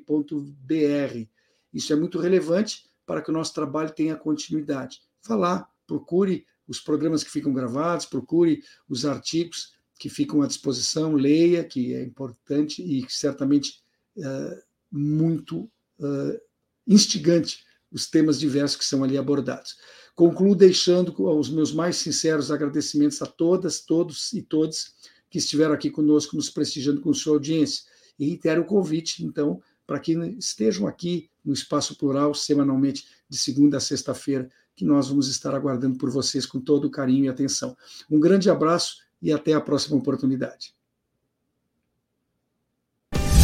[1.71, 5.01] Isso é muito relevante para que o nosso trabalho tenha continuidade.
[5.27, 11.13] Vá lá, procure os programas que ficam gravados, procure os artigos que ficam à disposição,
[11.13, 13.83] leia, que é importante e certamente
[14.17, 15.69] é, muito
[15.99, 16.39] uh,
[16.87, 19.77] instigante os temas diversos que são ali abordados.
[20.15, 24.93] Concluo deixando os meus mais sinceros agradecimentos a todas, todos e todas
[25.29, 27.83] que estiveram aqui conosco, nos prestigiando com sua audiência.
[28.19, 33.77] E reitero o convite, então, para que estejam aqui no Espaço Plural, semanalmente, de segunda
[33.77, 37.75] a sexta-feira, que nós vamos estar aguardando por vocês com todo o carinho e atenção.
[38.09, 40.75] Um grande abraço e até a próxima oportunidade.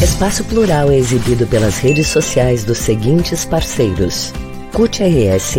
[0.02, 4.32] Espaço Plural é exibido pelas redes sociais dos seguintes parceiros:
[4.72, 5.58] CUT RS,